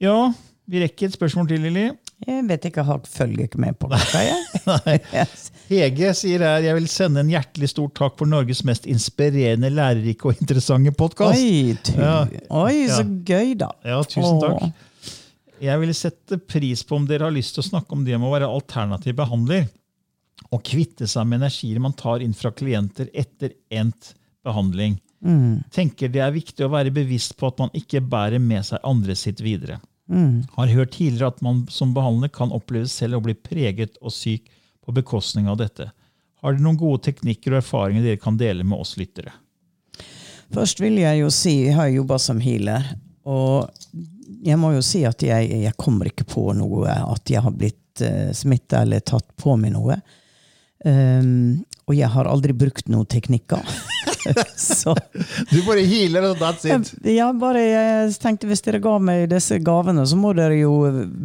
Ja, 0.00 0.32
vi 0.68 0.80
rekker 0.80 1.08
et 1.10 1.16
spørsmål 1.18 1.48
til, 1.50 1.60
Lilly. 1.66 1.90
Jeg 2.26 2.46
vet 2.48 2.64
ikke, 2.70 2.82
jeg 2.88 3.10
følger 3.12 3.44
ikke 3.46 3.60
med 3.62 3.76
på 3.78 3.88
klokka, 3.92 4.24
jeg. 4.24 5.04
Yes. 5.14 5.50
Hege 5.68 6.14
sier 6.16 6.42
her 6.44 6.64
jeg 6.64 6.76
vil 6.78 6.88
sende 6.88 7.20
en 7.20 7.30
hjertelig 7.30 7.68
stor 7.74 7.92
takk 7.96 8.16
for 8.18 8.28
Norges 8.28 8.64
mest 8.64 8.88
inspirerende, 8.88 9.68
lærerike 9.76 10.30
og 10.32 10.40
interessante 10.40 10.92
podkast. 10.96 11.36
Oi. 11.36 11.76
Ja. 12.00 12.16
Oi, 12.64 12.86
så 12.88 13.04
gøy, 13.04 13.52
da. 13.60 13.74
Ja, 13.84 14.00
tusen 14.08 14.40
takk. 14.40 14.64
Åh. 14.64 14.84
Jeg 15.62 15.80
vil 15.82 15.94
sette 15.96 16.38
pris 16.38 16.84
på 16.86 16.98
om 16.98 17.06
dere 17.08 17.26
har 17.26 17.34
lyst 17.34 17.56
til 17.56 17.64
å 17.64 17.68
snakke 17.70 17.96
om 17.96 18.04
det 18.06 18.16
med 18.18 18.28
å 18.28 18.34
være 18.34 18.50
alternativ 18.50 19.16
behandler. 19.18 19.66
Og 20.54 20.62
kvitte 20.64 21.08
seg 21.10 21.26
med 21.26 21.42
energier 21.42 21.80
man 21.82 21.96
tar 21.98 22.22
inn 22.22 22.36
fra 22.36 22.52
klienter 22.54 23.10
etter 23.12 23.56
endt 23.74 24.12
behandling. 24.46 24.96
Tenker 25.74 26.12
det 26.14 26.22
er 26.22 26.34
viktig 26.34 26.62
å 26.64 26.70
være 26.70 26.94
bevisst 26.94 27.34
på 27.38 27.50
at 27.50 27.58
man 27.58 27.72
ikke 27.76 28.04
bærer 28.06 28.38
med 28.42 28.66
seg 28.68 28.84
andre 28.86 29.16
sitt 29.18 29.42
videre. 29.42 29.80
Har 30.08 30.70
hørt 30.72 30.94
tidligere 30.94 31.32
at 31.34 31.42
man 31.44 31.64
som 31.72 31.90
behandler 31.96 32.30
kan 32.32 32.54
oppleve 32.54 32.88
selv 32.88 33.18
å 33.18 33.24
bli 33.26 33.34
preget 33.34 33.98
og 34.00 34.14
syk 34.14 34.46
på 34.86 34.94
bekostning 34.96 35.50
av 35.50 35.58
dette. 35.60 35.90
Har 36.40 36.54
dere 36.54 36.64
noen 36.64 36.78
gode 36.78 37.02
teknikker 37.08 37.52
og 37.52 37.60
erfaringer 37.64 38.06
dere 38.06 38.22
kan 38.22 38.38
dele 38.38 38.64
med 38.64 38.78
oss 38.78 38.94
lyttere? 38.96 39.34
Først 40.54 40.80
vil 40.80 40.96
jeg 41.02 41.18
jo 41.20 41.32
si, 41.34 41.58
jeg 41.66 41.76
har 41.76 41.90
jobba 41.92 42.16
som 42.22 42.38
healer, 42.40 42.86
og 43.28 43.68
jeg 44.44 44.58
må 44.60 44.72
jo 44.76 44.84
si 44.84 45.04
at 45.08 45.22
jeg, 45.24 45.50
jeg 45.64 45.76
kommer 45.80 46.10
ikke 46.10 46.26
på 46.28 46.50
noe, 46.56 46.86
at 46.88 47.30
jeg 47.30 47.42
har 47.44 47.54
blitt 47.54 48.02
uh, 48.04 48.30
smitta 48.36 48.84
eller 48.86 49.04
tatt 49.06 49.28
på 49.40 49.56
meg 49.60 49.74
noe. 49.74 49.98
Um, 50.84 51.64
og 51.88 51.96
jeg 51.96 52.10
har 52.12 52.28
aldri 52.30 52.54
brukt 52.54 52.90
noen 52.92 53.08
teknikker. 53.08 53.64
Så 54.56 54.94
Du 55.50 55.62
bare 55.64 55.80
healer, 55.88 56.30
og 56.30 56.38
that's 56.38 56.66
it. 56.68 56.92
Jeg, 57.02 57.34
bare 57.40 57.62
jeg 57.64 58.14
tenkte 58.20 58.48
hvis 58.50 58.62
dere 58.66 58.80
ga 58.82 58.94
meg 59.02 59.26
disse 59.32 59.58
gavene, 59.64 60.04
så 60.06 60.18
må 60.20 60.34
dere 60.36 60.58
jo 60.60 60.74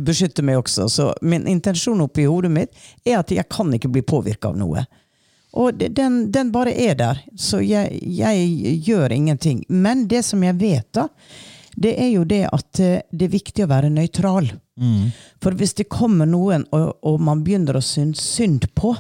beskytte 0.08 0.46
meg 0.46 0.62
også. 0.62 0.88
Så 0.90 1.10
min 1.22 1.48
intensjon 1.52 2.02
oppi 2.06 2.26
hodet 2.30 2.54
mitt 2.54 2.86
er 3.06 3.20
at 3.20 3.34
jeg 3.34 3.46
kan 3.52 3.74
ikke 3.76 3.92
bli 3.92 4.06
påvirka 4.08 4.54
av 4.54 4.60
noe. 4.62 4.86
Og 5.54 5.84
den, 5.84 6.32
den 6.34 6.52
bare 6.54 6.74
er 6.74 6.96
der. 6.98 7.20
Så 7.38 7.62
jeg, 7.62 8.00
jeg 8.02 8.78
gjør 8.88 9.14
ingenting. 9.14 9.62
Men 9.70 10.08
det 10.10 10.24
som 10.26 10.42
jeg 10.44 10.58
vet, 10.58 10.88
da, 10.96 11.10
det 11.76 11.96
er 12.02 12.12
jo 12.14 12.24
det 12.28 12.44
at 12.52 12.80
eh, 12.80 13.02
det 13.12 13.28
er 13.28 13.34
viktig 13.38 13.66
å 13.66 13.72
være 13.72 13.90
nøytral. 13.94 14.52
For 15.44 15.54
hvis 15.58 15.76
det 15.78 15.90
kommer 15.92 16.26
noen, 16.26 16.64
og, 16.74 16.96
og 17.06 17.20
man 17.22 17.44
begynner 17.46 17.78
å 17.78 17.84
synes 17.84 18.22
synd 18.36 18.66
på, 18.74 18.96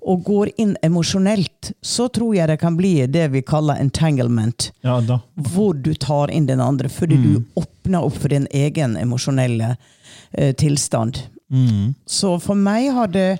og 0.00 0.22
går 0.22 0.50
inn 0.62 0.76
emosjonelt, 0.86 1.72
så 1.82 2.06
tror 2.14 2.36
jeg 2.36 2.46
det 2.46 2.60
kan 2.62 2.76
bli 2.78 3.06
det 3.10 3.24
vi 3.32 3.42
kaller 3.42 3.80
entanglement. 3.82 4.68
Ja. 4.86 5.00
Hvor 5.34 5.74
du 5.74 5.94
tar 5.98 6.30
inn 6.30 6.46
den 6.46 6.62
andre, 6.62 6.88
fordi 6.88 7.18
du 7.18 7.32
åpner 7.58 8.06
opp 8.06 8.20
for 8.22 8.30
din 8.30 8.46
egen 8.54 8.94
emosjonelle 8.96 9.74
eh, 10.30 10.54
tilstand. 10.54 11.18
Så 12.06 12.36
for 12.40 12.54
meg 12.54 12.92
har 12.94 13.10
det, 13.12 13.38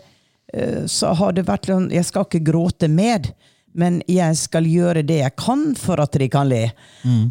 eh, 0.53 0.83
så 0.87 1.15
har 1.15 1.33
det 1.33 1.47
vært 1.47 1.71
Jeg 1.71 2.05
skal 2.05 2.27
ikke 2.27 2.45
gråte 2.51 2.89
med, 2.89 3.31
men 3.75 4.03
jeg 4.11 4.37
skal 4.37 4.67
gjøre 4.69 5.03
det 5.09 5.19
jeg 5.23 5.35
kan 5.41 5.63
for 5.79 6.01
at 6.03 6.13
de 6.21 6.29
kan 6.29 6.49
le. 6.51 6.67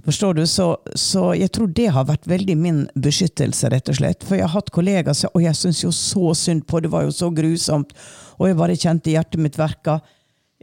Forstår 0.06 0.34
du? 0.40 0.42
Så, 0.50 0.68
så 0.98 1.32
jeg 1.38 1.52
tror 1.54 1.68
det 1.78 1.88
har 1.94 2.08
vært 2.10 2.26
veldig 2.30 2.56
min 2.58 2.80
beskyttelse, 2.96 3.70
rett 3.70 3.90
og 3.94 4.00
slett. 4.00 4.24
For 4.26 4.36
jeg 4.40 4.48
har 4.48 4.56
hatt 4.56 4.72
kollegaer 4.74 5.14
som 5.18 5.30
Og 5.38 5.44
jeg 5.46 5.56
syns 5.60 5.84
jo 5.84 5.92
så 5.94 6.34
synd 6.38 6.66
på 6.68 6.82
det, 6.82 6.90
var 6.94 7.06
jo 7.06 7.14
så 7.14 7.30
grusomt. 7.34 7.94
Og 8.40 8.48
jeg 8.50 8.58
bare 8.58 8.76
kjente 8.80 9.14
hjertet 9.14 9.40
mitt 9.42 9.58
verka. 9.62 10.00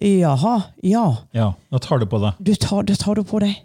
Jaha, 0.00 0.56
ja. 0.82 1.06
Ja, 1.34 1.52
da 1.70 1.78
tar 1.82 1.98
du 2.02 2.06
på 2.06 2.20
deg. 2.22 2.38
Du 2.38 2.54
tar, 2.54 2.82
det 2.86 2.98
tar 3.02 3.18
du 3.18 3.24
på 3.26 3.40
deg. 3.42 3.56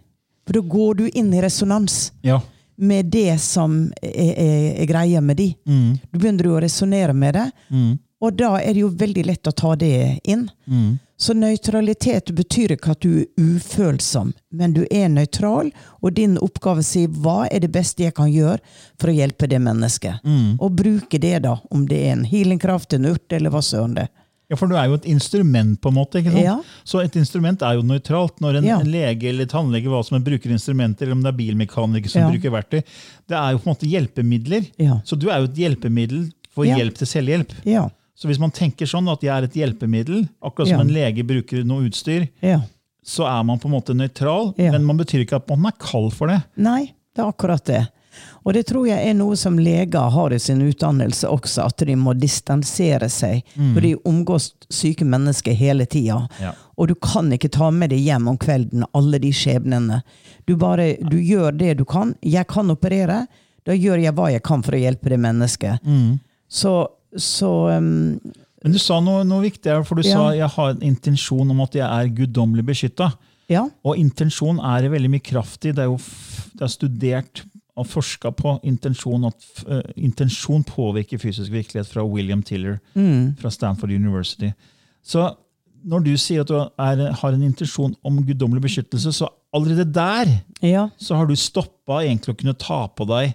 For 0.48 0.58
da 0.58 0.64
går 0.66 0.96
du 1.02 1.04
inn 1.14 1.30
i 1.34 1.42
resonans 1.42 2.12
Ja. 2.26 2.40
med 2.78 3.06
det 3.14 3.40
som 3.42 3.92
er, 4.02 4.34
er, 4.34 4.82
er 4.82 4.88
greia 4.90 5.22
med 5.22 5.38
de. 5.38 5.52
Du 6.12 6.18
begynner 6.20 6.50
jo 6.50 6.56
å 6.58 6.62
resonnere 6.64 7.14
med 7.14 7.38
det, 7.38 7.46
og 8.24 8.38
da 8.40 8.54
er 8.62 8.74
det 8.74 8.84
jo 8.86 8.90
veldig 8.96 9.26
lett 9.28 9.50
å 9.50 9.54
ta 9.60 9.74
det 9.76 10.20
inn. 10.24 10.46
Så 11.24 11.36
nøytralitet 11.38 12.32
betyr 12.36 12.74
ikke 12.76 12.96
at 12.96 13.04
du 13.04 13.12
er 13.22 13.28
ufølsom, 13.40 14.32
men 14.52 14.74
du 14.76 14.82
er 14.92 15.10
nøytral, 15.12 15.70
og 16.02 16.16
din 16.18 16.38
oppgave 16.42 16.84
sier 16.84 17.08
hva 17.24 17.46
er 17.52 17.64
det 17.64 17.70
beste 17.76 18.04
jeg 18.08 18.16
kan 18.18 18.32
gjøre 18.32 18.60
for 19.00 19.12
å 19.12 19.16
hjelpe 19.16 19.48
det 19.52 19.60
mennesket. 19.64 20.24
Og 20.60 20.76
bruke 20.80 21.20
det, 21.22 21.38
da, 21.46 21.58
om 21.72 21.86
det 21.88 22.02
er 22.08 22.16
en 22.18 22.26
healingkraft, 22.28 22.96
en 22.98 23.12
urt, 23.14 23.28
eller 23.36 23.54
hva 23.54 23.62
søren 23.64 23.96
det 24.00 24.08
er. 24.08 24.12
Ja, 24.52 24.58
for 24.60 24.68
du 24.68 24.76
er 24.78 24.90
jo 24.92 24.98
et 25.00 25.06
instrument, 25.10 25.80
på 25.82 25.90
en 25.90 25.96
måte. 25.96 26.20
ikke 26.20 26.34
sant? 26.34 26.44
Ja. 26.44 26.58
Så 26.86 27.00
et 27.02 27.16
instrument 27.18 27.62
er 27.66 27.78
jo 27.78 27.86
nøytralt. 27.88 28.36
Når 28.44 28.58
en, 28.60 28.66
Ja. 28.68 28.80
en 28.84 28.92
lege 28.92 29.30
eller 29.32 29.48
tannlege 29.50 29.88
hva 29.90 30.04
som 30.06 30.18
er 30.20 30.26
bruker 30.28 30.52
instrumenter, 30.52 31.04
eller 31.08 31.16
om 31.16 31.24
det 31.24 31.32
er 31.32 31.38
bilmekaniker 31.40 32.10
som 32.12 32.22
Ja. 32.22 32.30
bruker 32.30 32.52
verktøy, 32.52 32.84
det 33.32 33.38
er 33.40 33.52
jo 33.54 33.58
på 33.64 33.68
en 33.70 33.74
måte 33.74 33.90
hjelpemidler. 33.90 34.68
Ja. 34.78 35.00
Så 35.06 35.18
du 35.18 35.30
er 35.32 35.40
jo 35.40 35.46
et 35.46 35.56
hjelpemiddel 35.58 36.32
for 36.54 36.66
hjelp 36.66 36.94
til 37.00 37.08
selvhjelp. 37.08 37.52
Ja. 37.66 37.88
Så 38.16 38.28
hvis 38.30 38.40
man 38.40 38.52
tenker 38.54 38.86
sånn 38.86 39.08
at 39.12 39.24
jeg 39.26 39.34
er 39.34 39.48
et 39.48 39.56
hjelpemiddel, 39.58 40.28
akkurat 40.44 40.68
som 40.70 40.78
Ja. 40.80 40.82
en 40.86 40.94
lege 40.94 41.24
bruker 41.26 41.64
noe 41.66 41.88
utstyr, 41.90 42.28
ja. 42.42 42.60
så 43.04 43.26
er 43.28 43.44
man 43.44 43.60
på 43.60 43.66
en 43.66 43.74
måte 43.80 43.96
nøytral, 43.98 44.54
Ja. 44.58 44.72
men 44.72 44.84
man 44.86 44.98
betyr 44.98 45.26
ikke 45.26 45.36
at 45.42 45.50
man 45.50 45.66
er 45.66 45.78
kald 45.80 46.14
for 46.14 46.28
det. 46.28 46.44
Nei, 46.56 46.94
det 47.16 47.24
er 47.24 47.32
akkurat 47.32 47.64
det. 47.66 47.88
Og 48.46 48.54
det 48.54 48.68
tror 48.68 48.86
jeg 48.86 49.08
er 49.10 49.14
noe 49.18 49.36
som 49.36 49.58
leger 49.58 50.12
har 50.12 50.30
i 50.34 50.38
sin 50.38 50.60
utdannelse 50.62 51.26
også, 51.28 51.66
at 51.66 51.78
de 51.78 51.96
må 51.96 52.14
distansere 52.14 53.10
seg. 53.10 53.42
For 53.74 53.82
de 53.82 53.96
omgås 54.06 54.52
syke 54.70 55.02
mennesker 55.04 55.56
hele 55.58 55.88
tida. 55.90 56.28
Ja. 56.40 56.52
Og 56.78 56.90
du 56.90 56.94
kan 56.96 57.32
ikke 57.34 57.50
ta 57.50 57.72
med 57.72 57.90
deg 57.90 58.04
hjem 58.06 58.28
om 58.30 58.38
kvelden 58.38 58.86
alle 58.94 59.18
de 59.20 59.32
skjebnene. 59.32 60.04
Du 60.46 60.56
bare, 60.56 60.98
du 61.02 61.18
gjør 61.18 61.58
det 61.58 61.78
du 61.80 61.86
kan. 61.86 62.14
Jeg 62.22 62.46
kan 62.48 62.70
operere. 62.70 63.26
Da 63.66 63.72
gjør 63.74 64.04
jeg 64.04 64.14
hva 64.14 64.30
jeg 64.32 64.44
kan 64.44 64.62
for 64.62 64.74
å 64.78 64.82
hjelpe 64.84 65.10
det 65.10 65.20
mennesket. 65.20 65.80
Så, 66.48 66.88
så 67.18 67.78
um, 67.78 68.20
Men 68.64 68.72
du 68.72 68.80
sa 68.80 69.00
noe, 69.04 69.24
noe 69.28 69.42
viktig, 69.44 69.86
for 69.86 69.96
du 70.00 70.02
Ja. 70.08 70.14
sa 70.16 70.30
jeg 70.34 70.48
har 70.50 70.70
en 70.72 70.82
intensjon 70.82 71.50
om 71.52 71.62
at 71.62 71.74
jeg 71.76 71.84
er 71.84 72.08
guddommelig 72.16 72.66
beskytta. 72.66 73.12
ja. 73.50 73.66
Og 73.84 73.98
intensjon 73.98 74.60
er 74.60 74.88
veldig 74.90 75.10
mye 75.12 75.20
kraft 75.24 75.66
i. 75.66 75.72
Det 75.72 75.80
er 75.84 75.90
jo 75.92 75.98
det 76.54 76.62
er 76.62 76.68
studert 76.72 77.44
og 77.76 77.88
forska 77.88 78.32
på 78.32 78.60
intensjon, 78.64 79.26
at 79.26 79.46
eh, 79.68 79.82
intensjon 79.98 80.64
påvirker 80.64 81.18
fysisk 81.20 81.52
virkelighet 81.52 81.88
fra 81.90 82.04
William 82.06 82.42
Tiller 82.44 82.80
fra 83.40 83.50
Stanford 83.50 83.90
University. 83.92 84.52
Så 85.04 85.36
når 85.84 86.04
du 86.06 86.12
sier 86.16 86.42
at 86.42 86.48
du 86.48 86.56
er, 86.56 87.12
har 87.12 87.34
en 87.34 87.44
intensjon 87.44 87.96
om 88.06 88.22
guddommelig 88.24 88.62
beskyttelse, 88.62 89.12
så 89.12 89.28
allerede 89.54 89.92
der 89.92 90.40
Ja. 90.62 90.88
så 90.98 91.16
har 91.18 91.26
du 91.28 91.36
stoppa 91.36 92.04
egentlig 92.06 92.36
å 92.36 92.38
kunne 92.40 92.54
ta 92.58 92.88
på 92.88 93.06
deg 93.10 93.34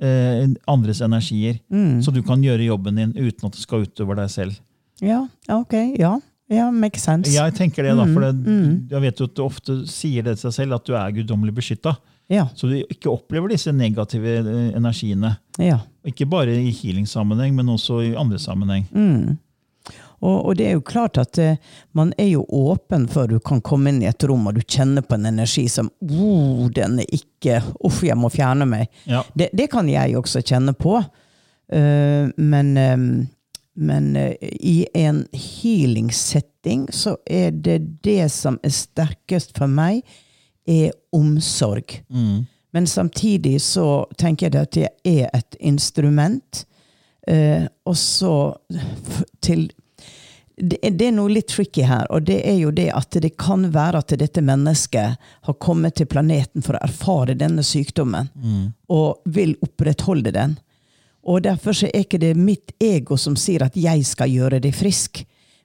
eh, 0.00 0.46
andres 0.68 1.00
energier. 1.04 1.60
Så 2.02 2.12
du 2.14 2.22
kan 2.26 2.42
gjøre 2.42 2.66
jobben 2.68 2.96
din 3.00 3.12
uten 3.16 3.46
at 3.48 3.52
det 3.56 3.62
skal 3.62 3.86
utover 3.86 4.16
deg 4.22 4.30
selv. 4.30 4.58
Ja, 5.04 5.26
ok. 5.52 5.74
Ja. 5.98 6.16
Ja, 6.48 6.68
makes 6.70 7.02
sense. 7.02 7.32
Jeg 7.34 7.54
tenker 7.58 7.82
det 7.82 7.96
da, 7.98 8.04
for 8.06 8.22
det, 8.22 8.34
jeg 8.92 9.02
vet 9.02 9.18
jo 9.18 9.26
at 9.26 9.34
du 9.34 9.42
ofte 9.42 9.74
sier 9.90 10.22
det 10.22 10.36
til 10.38 10.46
deg 10.46 10.54
selv, 10.54 10.76
at 10.78 10.84
du 10.86 10.94
er 10.94 11.10
guddommelig 11.16 11.54
beskytta. 11.56 11.96
Ja. 12.30 12.44
Så 12.54 12.68
du 12.70 12.76
ikke 12.90 13.10
opplever 13.10 13.50
disse 13.50 13.72
negative 13.74 14.36
eh, 14.42 14.70
energiene. 14.78 15.36
ja. 15.58 15.80
Ikke 16.06 16.22
bare 16.30 16.52
i 16.54 16.70
healing-sammenheng, 16.70 17.50
men 17.58 17.66
også 17.72 17.96
i 18.06 18.12
andre 18.14 18.38
sammenheng. 18.38 18.84
Og, 20.24 20.46
og 20.46 20.56
det 20.56 20.68
er 20.68 20.76
jo 20.76 20.84
klart 20.86 21.18
at 21.20 21.38
eh, 21.42 21.58
man 21.96 22.12
er 22.18 22.30
jo 22.30 22.44
åpen 22.48 23.06
før 23.12 23.28
du 23.34 23.38
kan 23.44 23.60
komme 23.64 23.92
inn 23.92 24.02
i 24.02 24.08
et 24.08 24.24
rom 24.28 24.48
og 24.48 24.56
du 24.56 24.62
kjenner 24.64 25.04
på 25.04 25.18
en 25.18 25.28
energi 25.28 25.66
som 25.72 25.90
oh, 26.08 26.66
den 26.72 27.00
er 27.02 27.16
ikke 27.18 27.60
Uff, 27.84 28.00
jeg 28.02 28.16
må 28.18 28.30
fjerne 28.32 28.66
meg. 28.68 28.88
Ja. 29.06 29.20
Det, 29.36 29.50
det 29.54 29.68
kan 29.70 29.88
jeg 29.90 30.16
også 30.18 30.42
kjenne 30.42 30.72
på. 30.76 30.98
Uh, 31.66 32.32
men 32.36 32.72
uh, 32.78 33.26
men 33.76 34.08
uh, 34.16 34.32
i 34.40 34.86
en 34.96 35.24
healing-setting 35.36 36.86
så 36.94 37.16
er 37.28 37.52
det 37.52 37.78
det 38.06 38.30
som 38.32 38.56
er 38.64 38.72
sterkest 38.74 39.52
for 39.58 39.70
meg, 39.70 40.00
er 40.66 40.94
omsorg. 41.14 41.98
Men 42.74 42.88
samtidig 42.90 43.60
så 43.62 44.06
tenker 44.18 44.48
jeg 44.48 44.64
at 44.64 44.78
jeg 44.80 45.20
er 45.20 45.28
et 45.36 45.58
instrument. 45.60 46.64
Og 47.86 47.96
så 47.96 48.32
til 49.44 49.68
det, 50.56 50.78
det 50.80 51.08
er 51.08 51.12
noe 51.12 51.32
litt 51.32 51.50
tricky 51.52 51.84
her, 51.84 52.06
og 52.10 52.24
det 52.28 52.38
er 52.48 52.56
jo 52.56 52.70
det 52.72 52.88
at 52.96 53.18
det 53.20 53.34
kan 53.36 53.68
være 53.74 54.00
at 54.00 54.14
dette 54.18 54.40
mennesket 54.40 55.16
har 55.48 55.58
kommet 55.60 55.98
til 55.98 56.08
planeten 56.08 56.64
for 56.64 56.78
å 56.78 56.84
erfare 56.86 57.36
denne 57.36 57.64
sykdommen, 57.66 58.30
og 58.88 59.20
vil 59.24 59.56
opprettholde 59.60 60.32
den. 60.32 60.56
Og 61.26 61.42
derfor 61.42 61.76
så 61.76 61.90
er 61.90 62.06
ikke 62.06 62.22
det 62.22 62.36
mitt 62.38 62.72
ego 62.80 63.18
som 63.18 63.36
sier 63.36 63.66
at 63.66 63.76
jeg 63.76 64.04
skal 64.06 64.30
gjøre 64.30 64.62
deg 64.62 64.74
frisk, 64.74 65.24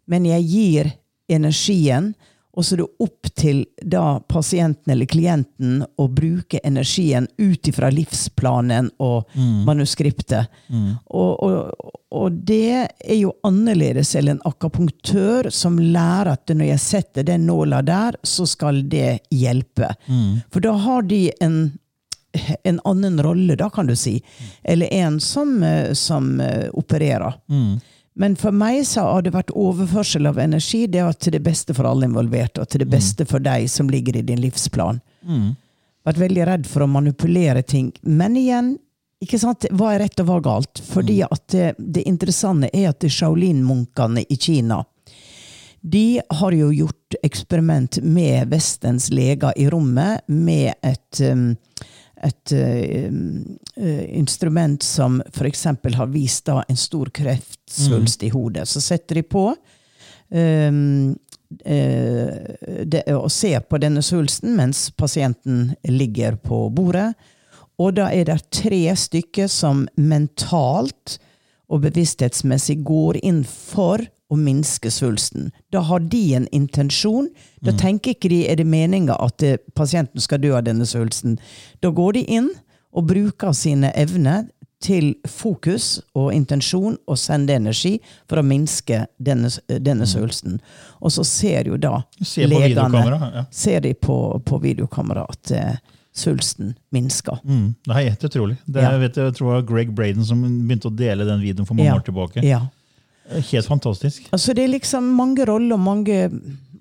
men 0.10 0.26
jeg 0.26 0.44
gir 0.50 0.92
energien, 1.32 2.14
og 2.52 2.66
så 2.66 2.76
er 2.76 2.82
det 2.82 3.06
opp 3.06 3.30
til 3.38 3.62
da 3.80 4.20
pasienten 4.28 4.92
eller 4.92 5.08
klienten 5.08 5.86
å 5.96 6.08
bruke 6.12 6.60
energien 6.68 7.28
ut 7.38 7.68
ifra 7.72 7.90
livsplanen 7.94 8.90
og 9.00 9.30
manuskriptet. 9.68 10.52
Og, 11.08 11.44
og, 11.44 11.92
og 12.12 12.42
det 12.48 12.90
er 13.00 13.16
jo 13.16 13.32
annerledes 13.48 14.16
enn 14.20 14.34
en 14.34 14.44
akapunktør 14.48 15.48
som 15.50 15.80
lærer 15.80 16.34
at 16.34 16.52
når 16.52 16.74
jeg 16.74 16.84
setter 16.84 17.28
den 17.32 17.48
nåla 17.48 17.82
der, 17.88 18.20
så 18.24 18.46
skal 18.50 18.84
det 18.92 19.22
hjelpe. 19.32 19.94
For 20.52 20.60
da 20.64 20.76
har 20.88 21.08
de 21.08 21.30
en 21.40 21.64
en 22.64 22.78
annen 22.88 23.18
rolle, 23.24 23.58
da, 23.60 23.70
kan 23.70 23.90
du 23.90 23.96
si. 24.00 24.22
Eller 24.64 24.88
en 24.94 25.18
som, 25.20 25.64
eh, 25.64 25.92
som 25.94 26.40
opererer. 26.40 27.34
opererer. 27.50 27.82
Men 28.14 28.36
for 28.36 28.52
meg 28.52 28.84
så 28.88 29.06
har 29.08 29.24
det 29.24 29.34
vært 29.36 29.54
overførsel 29.56 30.28
av 30.28 30.40
energi. 30.42 30.84
Det 30.92 31.04
var 31.06 31.16
til 31.16 31.38
det 31.38 31.44
beste 31.46 31.74
for 31.74 31.88
alle 31.88 32.10
involverte, 32.10 32.62
og 32.62 32.70
til 32.70 32.84
det 32.84 32.90
beste 32.92 33.26
for 33.26 33.44
deg 33.44 33.70
som 33.72 33.90
ligger 33.90 34.20
i 34.20 34.26
din 34.28 34.42
livsplan. 34.44 35.00
Vært 36.04 36.20
veldig 36.20 36.48
redd 36.50 36.68
for 36.68 36.84
å 36.84 36.92
manipulere 36.92 37.64
ting. 37.64 37.92
Men 38.02 38.36
igjen, 38.36 38.76
ikke 39.22 39.40
sant? 39.40 39.68
hva 39.72 39.94
er 39.94 40.04
rett 40.04 40.20
og 40.20 40.28
hva 40.28 40.40
er 40.42 40.48
galt? 40.50 40.82
Fordi 40.92 41.22
at 41.24 41.46
det, 41.54 41.74
det 41.78 42.08
interessante 42.10 42.72
er 42.74 42.90
at 42.90 43.06
Shaolin-munkene 43.06 44.26
i 44.28 44.40
Kina 44.40 44.84
de 45.82 46.22
har 46.30 46.52
jo 46.52 46.70
gjort 46.74 47.16
eksperiment 47.26 47.98
med 48.06 48.52
Vestens 48.52 49.10
leger 49.10 49.54
i 49.58 49.66
rommet 49.70 50.22
med 50.28 50.74
et, 50.82 51.22
um, 51.26 51.56
et 52.24 52.54
uh, 52.54 53.10
instrument 54.18 54.84
som 54.84 55.22
f.eks. 55.34 55.66
har 55.96 56.12
vist 56.14 56.46
da 56.50 56.62
en 56.68 56.80
stor 56.80 57.10
kreftsvulst 57.10 58.24
i 58.24 58.32
hodet. 58.34 58.68
Så 58.70 58.82
setter 58.82 59.22
de 59.22 59.24
på 59.26 59.48
um, 60.30 61.12
uh, 61.66 62.38
det, 62.86 63.04
og 63.16 63.30
ser 63.34 63.66
på 63.66 63.82
denne 63.82 64.04
svulsten 64.06 64.56
mens 64.60 64.90
pasienten 64.92 65.74
ligger 65.90 66.38
på 66.42 66.68
bordet. 66.70 67.12
Og 67.82 67.96
da 67.98 68.12
er 68.14 68.30
det 68.30 68.40
tre 68.54 68.84
stykker 68.98 69.50
som 69.50 69.88
mentalt 69.98 71.18
og 71.72 71.86
bevissthetsmessig 71.86 72.82
går 72.86 73.22
inn 73.26 73.42
for 73.48 74.04
å 74.32 74.38
minske 74.40 74.92
svulsten. 74.94 75.50
Da 75.76 75.82
har 75.84 76.00
de 76.00 76.22
en 76.38 76.48
intensjon. 76.56 77.28
Da 77.62 77.74
tenker 77.78 78.16
ikke 78.16 78.30
de 78.32 78.46
er 78.48 78.56
det 78.62 78.68
meninga 78.70 79.18
at 79.20 79.38
det, 79.44 79.58
pasienten 79.76 80.24
skal 80.24 80.40
dø 80.44 80.54
av 80.56 80.64
denne 80.64 80.88
svulsten. 80.88 81.38
Da 81.84 81.92
går 81.92 82.14
de 82.20 82.26
inn 82.40 82.50
og 82.96 83.08
bruker 83.12 83.52
sine 83.56 83.92
evner 84.00 84.48
til 84.82 85.12
fokus 85.30 86.00
og 86.18 86.32
intensjon 86.34 86.96
og 87.06 87.18
sende 87.22 87.54
energi 87.54 88.00
for 88.30 88.42
å 88.42 88.46
minske 88.46 89.04
denne, 89.22 89.52
denne 89.70 90.08
svulsten. 90.10 90.58
Og 91.02 91.14
så 91.14 91.26
ser 91.28 91.70
jo 91.70 91.78
da 91.78 92.00
Ser 92.24 92.50
på 92.50 92.62
ja. 92.66 93.46
ser 93.52 93.84
de 93.86 93.94
på, 93.94 94.18
på 94.46 94.62
videokamera 94.64 95.28
at 95.30 95.52
eh, 95.54 95.76
svulsten 96.18 96.74
minsker. 96.92 97.40
Mm, 97.46 97.76
det 97.86 97.94
er 97.96 98.10
helt 98.10 98.24
utrolig. 98.32 98.58
Det 98.66 98.82
Ja. 98.82 98.98
vet 98.98 99.16
jeg 99.16 99.34
tror 99.38 99.48
det 99.54 99.56
var 99.62 99.70
Greg 99.76 99.94
Braden 99.96 100.26
som 100.26 100.42
begynte 100.42 100.90
å 100.90 100.96
dele 100.96 101.26
den 101.30 101.42
videoen 101.46 101.68
for 101.68 101.76
mange 101.76 101.86
Ja. 101.92 101.96
år 101.96 102.04
tilbake. 102.10 102.44
Ja. 102.44 102.66
Helt 103.30 103.68
fantastisk. 103.70 104.26
Altså, 104.36 104.54
det 104.58 104.64
er 104.66 104.74
liksom 104.74 105.06
mange 105.16 105.46
roller 105.48 105.78
og 105.78 105.80
mange 105.80 106.30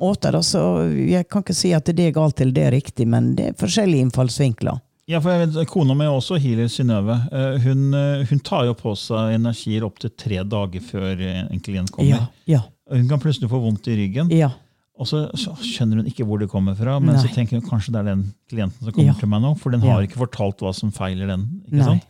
måter. 0.01 0.35
Altså, 0.35 0.63
jeg 0.97 1.29
kan 1.31 1.45
ikke 1.45 1.55
si 1.55 1.73
at 1.77 1.85
det 1.95 2.07
er 2.09 2.15
galt 2.17 2.41
eller 2.41 2.53
det 2.57 2.65
er 2.67 2.73
riktig, 2.75 3.07
men 3.09 3.35
det 3.39 3.51
er 3.53 3.59
forskjellige 3.61 4.07
innfallsvinkler. 4.09 4.81
Ja, 5.11 5.19
for 5.19 5.33
jeg 5.35 5.49
vet, 5.51 5.67
Kona 5.71 5.95
mi 5.99 6.05
er 6.07 6.15
også 6.15 6.37
healer, 6.39 6.69
Synnøve. 6.71 7.17
Eh, 7.35 7.57
Hun, 7.65 7.93
eh, 7.99 8.25
hun 8.31 8.39
tar 8.47 8.65
jo 8.69 8.75
på 8.79 8.93
seg 8.99 9.35
energier 9.35 9.83
opptil 9.87 10.11
tre 10.17 10.43
dager 10.47 10.81
før 10.87 11.19
eh, 11.19 11.41
en 11.51 11.61
klient 11.67 11.91
kommer. 11.91 12.29
Ja, 12.47 12.59
ja, 12.59 12.61
Hun 12.95 13.09
kan 13.11 13.19
plutselig 13.23 13.51
få 13.51 13.59
vondt 13.63 13.89
i 13.91 13.97
ryggen, 13.99 14.31
ja. 14.31 14.53
og 14.99 15.07
så, 15.11 15.25
så 15.39 15.53
skjønner 15.63 16.01
hun 16.03 16.07
ikke 16.11 16.25
hvor 16.27 16.39
det 16.39 16.49
kommer 16.51 16.75
fra. 16.79 16.99
Men 17.03 17.19
så 17.19 17.27
tenker 17.35 17.59
hun 17.59 17.67
kanskje 17.69 17.93
det 17.95 18.01
er 18.05 18.09
den 18.13 18.25
klienten 18.51 18.79
som 18.87 18.93
kommer 18.95 19.11
Ja. 19.13 19.19
til 19.19 19.29
meg 19.35 19.43
nå, 19.43 19.53
for 19.59 19.71
den 19.75 19.83
har 19.83 20.03
ikke 20.07 20.19
fortalt 20.23 20.63
hva 20.63 20.73
som 20.75 20.91
feiler 20.95 21.27
den. 21.31 21.47
ikke 21.67 21.77
Nei. 21.83 21.87
sant? 21.91 22.07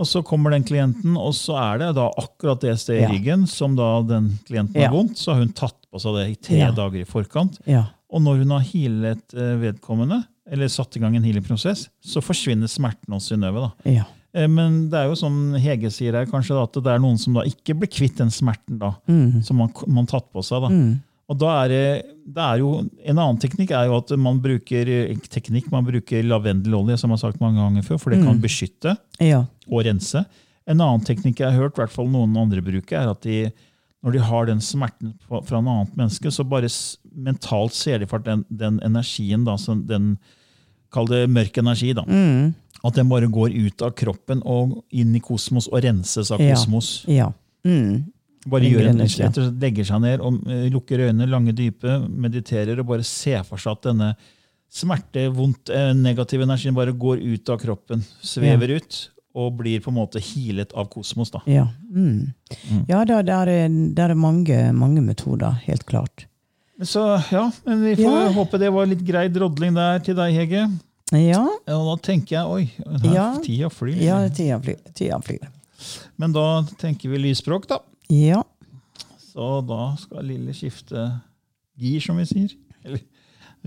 Og 0.00 0.06
så 0.08 0.22
kommer 0.24 0.50
den 0.54 0.64
klienten, 0.64 1.16
og 1.20 1.34
så 1.36 1.56
er 1.60 1.78
det 1.82 1.90
da 1.98 2.06
akkurat 2.18 2.60
det 2.64 2.78
stedet 2.80 3.04
i 3.04 3.12
ryggen 3.12 3.46
som 3.46 3.74
da 3.76 3.90
den 4.08 4.30
klienten 4.48 4.80
har 4.80 4.90
vondt. 4.94 5.18
Så 5.20 5.34
har 5.34 5.42
hun 5.44 5.52
tatt 5.52 5.76
på 5.92 6.00
seg 6.00 6.16
det 6.16 6.24
i 6.30 6.38
tre 6.48 6.60
dager 6.74 7.02
i 7.02 7.04
forkant. 7.08 7.58
ja. 7.68 7.84
Og 8.12 8.20
når 8.20 8.42
hun 8.42 8.50
har 8.52 8.60
healet 8.60 9.32
eh, 9.32 9.54
vedkommende, 9.56 10.18
eller 10.52 10.68
satt 10.68 10.96
i 10.96 11.00
gang 11.00 11.14
en 11.16 11.24
healingprosess, 11.24 11.86
så 12.04 12.20
forsvinner 12.20 12.68
smerten 12.68 13.14
hos 13.14 13.30
Synnøve. 13.30 13.70
ja. 13.88 14.04
Eh, 14.34 14.46
Men 14.48 14.88
det 14.90 14.98
er 14.98 15.08
jo 15.08 15.14
som 15.16 15.54
Hege 15.60 15.90
sier 15.92 16.12
her, 16.16 16.26
kanskje 16.26 16.56
da, 16.56 16.62
at 16.64 16.72
det 16.84 16.92
er 16.92 16.98
noen 17.00 17.18
som 17.20 17.32
da 17.36 17.42
ikke 17.48 17.74
blir 17.78 17.88
kvitt 17.92 18.16
den 18.16 18.28
smerten 18.32 18.78
da, 18.80 18.94
Mm. 19.08 19.42
som 19.44 19.56
man, 19.56 19.68
har 19.72 20.06
tatt 20.06 20.28
på 20.32 20.42
seg. 20.44 20.60
da. 20.60 20.68
Og 21.30 21.38
da 21.38 21.50
er 21.62 21.70
det, 21.70 21.84
det 22.34 22.44
er 22.44 22.60
jo, 22.60 22.70
En 23.06 23.18
annen 23.18 23.38
teknikk 23.40 23.70
er 23.76 23.88
jo 23.88 23.98
at 24.00 24.10
man 24.20 24.40
bruker 24.42 24.88
teknikk, 25.32 25.70
man 25.72 25.86
bruker 25.86 26.24
lavendelolje, 26.26 26.98
som 27.00 27.12
jeg 27.12 27.18
har 27.18 27.22
sagt 27.30 27.42
mange 27.42 27.62
ganger 27.62 27.86
før, 27.86 28.00
for 28.02 28.14
det 28.14 28.22
kan 28.24 28.40
beskytte 28.42 28.96
ja. 29.22 29.44
og 29.70 29.86
rense. 29.86 30.24
En 30.68 30.80
annen 30.80 31.04
teknikk 31.06 31.40
jeg 31.42 31.54
har 31.54 31.58
hørt, 31.58 31.78
i 31.78 31.82
hvert 31.82 31.94
fall 31.94 32.10
noen 32.10 32.36
andre 32.38 32.62
bruker, 32.64 32.98
er 32.98 33.14
at 33.14 33.22
de, 33.24 33.50
når 34.02 34.16
de 34.16 34.26
har 34.28 34.50
den 34.50 34.60
smerten 34.62 35.14
fra 35.30 35.58
en 35.58 35.70
annet 35.70 35.96
menneske, 35.98 36.30
så 36.34 36.44
bare 36.46 36.70
mentalt 37.12 37.74
ser 37.78 38.02
de 38.02 38.10
for 38.10 38.22
den, 38.22 38.44
den 38.50 38.78
energien, 38.84 39.46
da, 39.48 39.56
som 39.60 39.86
den 39.88 40.16
Kall 40.92 41.06
det 41.08 41.22
mørk 41.32 41.56
energi, 41.56 41.94
da. 41.96 42.02
At 42.84 42.98
den 42.98 43.08
bare 43.08 43.24
går 43.32 43.54
ut 43.56 43.80
av 43.80 43.94
kroppen 43.96 44.42
og 44.44 44.82
inn 44.92 45.14
i 45.16 45.22
kosmos 45.24 45.70
og 45.70 45.80
renses 45.86 46.28
av 46.34 46.42
Ja. 46.42 46.52
kosmos. 46.52 47.06
ja. 47.08 47.30
Mm. 47.64 48.12
Bare 48.50 48.66
gjør 48.66 48.88
en, 48.90 48.98
rett 48.98 49.06
og 49.06 49.34
slett 49.34 49.60
legger 49.62 49.84
seg 49.86 50.00
ned 50.02 50.20
og 50.20 50.40
eh, 50.50 50.64
lukker 50.74 50.98
øynene, 51.06 51.28
lange, 51.30 51.52
dype, 51.54 51.98
mediterer 52.10 52.80
og 52.82 52.86
bare 52.88 53.04
ser 53.06 53.44
for 53.46 53.56
seg 53.62 53.76
at 53.76 53.82
denne 53.90 54.08
smerte, 54.72 55.28
vondt, 55.36 55.70
eh, 55.70 55.92
negativ 55.94 56.42
energien 56.42 56.74
bare 56.74 56.92
går 56.96 57.20
ut 57.22 57.52
av 57.52 57.60
kroppen, 57.62 58.02
svever 58.24 58.76
ut 58.78 58.98
og 59.34 59.54
blir 59.60 59.80
på 59.80 59.88
en 59.92 59.96
måte 59.96 60.20
healet 60.20 60.72
av 60.76 60.88
kosmos. 60.92 61.30
da. 61.32 61.40
Ja, 61.48 61.68
mm. 61.94 62.32
ja 62.88 63.04
da, 63.08 63.22
der 63.24 63.48
er, 63.48 63.68
der 63.96 64.10
er 64.12 64.18
mange, 64.18 64.58
mange 64.76 65.00
metoder, 65.04 65.54
helt 65.64 65.86
klart. 65.88 66.26
Så 66.82 67.04
ja, 67.30 67.46
men 67.64 67.82
vi 67.84 67.94
får 68.00 68.16
Ja. 68.18 68.32
håpe 68.34 68.58
det 68.58 68.72
var 68.74 68.86
litt 68.90 69.04
grei 69.06 69.28
drodling 69.32 69.74
der 69.76 70.00
til 70.04 70.16
deg, 70.18 70.34
Hege. 70.34 70.64
Ja, 71.12 71.46
Ja, 71.68 71.76
Og 71.78 71.86
da 71.92 71.96
tenker 72.08 72.32
jeg 72.40 72.46
oi, 72.46 72.64
her, 73.04 73.14
Ja. 73.14 73.26
tida 73.44 73.68
flyr. 73.70 73.96
ja 74.02 74.28
tida 74.28 74.58
flyr. 74.58 74.78
Tida 74.94 75.18
flyr. 75.20 75.46
Men 76.18 76.32
da 76.32 76.62
tenker 76.80 77.10
vi 77.12 77.18
lysspråk, 77.18 77.68
da. 77.68 77.78
Ja. 78.12 78.44
Så 79.18 79.60
da 79.64 79.94
skal 79.96 80.26
Lille 80.28 80.52
skifte 80.52 81.06
gir, 81.80 82.00
som 82.04 82.18
vi 82.20 82.26
sier. 82.28 82.52
Eller 82.84 83.00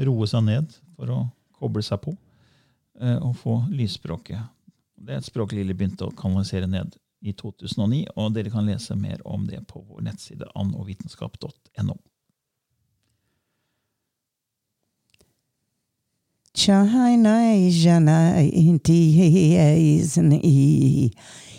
roe 0.05 0.27
seg 0.29 0.45
ned 0.45 0.75
for 0.93 1.09
å 1.09 1.21
koble 1.57 1.81
seg 1.85 2.03
på 2.03 2.13
eh, 3.01 3.17
og 3.17 3.33
få 3.39 3.57
lysspråket. 3.73 4.51
Det 4.95 5.15
er 5.15 5.23
et 5.23 5.27
språk 5.27 5.55
Lille 5.55 5.73
begynte 5.73 6.05
å 6.05 6.13
kanalisere 6.13 6.69
ned 6.69 6.93
i 7.25 7.33
2009, 7.33 8.03
og 8.21 8.35
dere 8.35 8.51
kan 8.53 8.67
lese 8.69 8.93
mer 8.99 9.23
om 9.25 9.47
det 9.49 9.63
på 9.65 9.81
vår 9.81 10.05
nettside 10.05 10.45
annovitenskap.no. 10.53 11.97
China 16.55 17.39
jana 17.67 18.19
inti 18.45 18.99
isni 19.97 21.11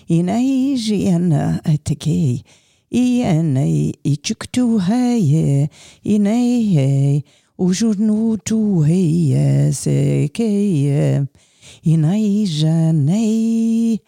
inai 0.06 0.76
jana 0.78 1.58
atake 2.92 3.38
inai 3.38 3.94
ichuktu 4.04 4.78
haye 4.78 5.68
inai 6.04 7.24
ujurnu 7.58 8.36
tu 8.36 8.80
haye 8.80 9.72
seke 9.72 11.22
inai 11.82 12.46
janai 12.46 14.00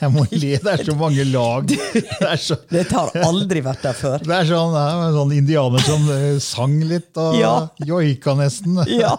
Jeg 0.00 0.10
må 0.14 0.24
le, 0.30 0.50
det 0.62 0.72
er 0.72 0.84
så 0.86 0.94
mange 0.96 1.24
lag. 1.30 1.66
Det 1.70 2.30
så, 2.40 2.56
Dette 2.70 2.94
har 2.96 3.10
aldri 3.26 3.60
vært 3.64 3.82
der 3.82 3.96
før. 3.98 4.18
det 4.24 4.34
er 4.36 4.48
sånn, 4.48 4.74
en 4.80 5.14
sånn 5.16 5.34
indianer 5.36 5.84
som 5.84 6.08
eh, 6.14 6.38
sang 6.44 6.78
litt 6.88 7.16
og 7.20 7.36
Ja. 7.38 7.54
joika 7.84 8.34
nesten. 8.38 8.80
Ja. 9.02 9.14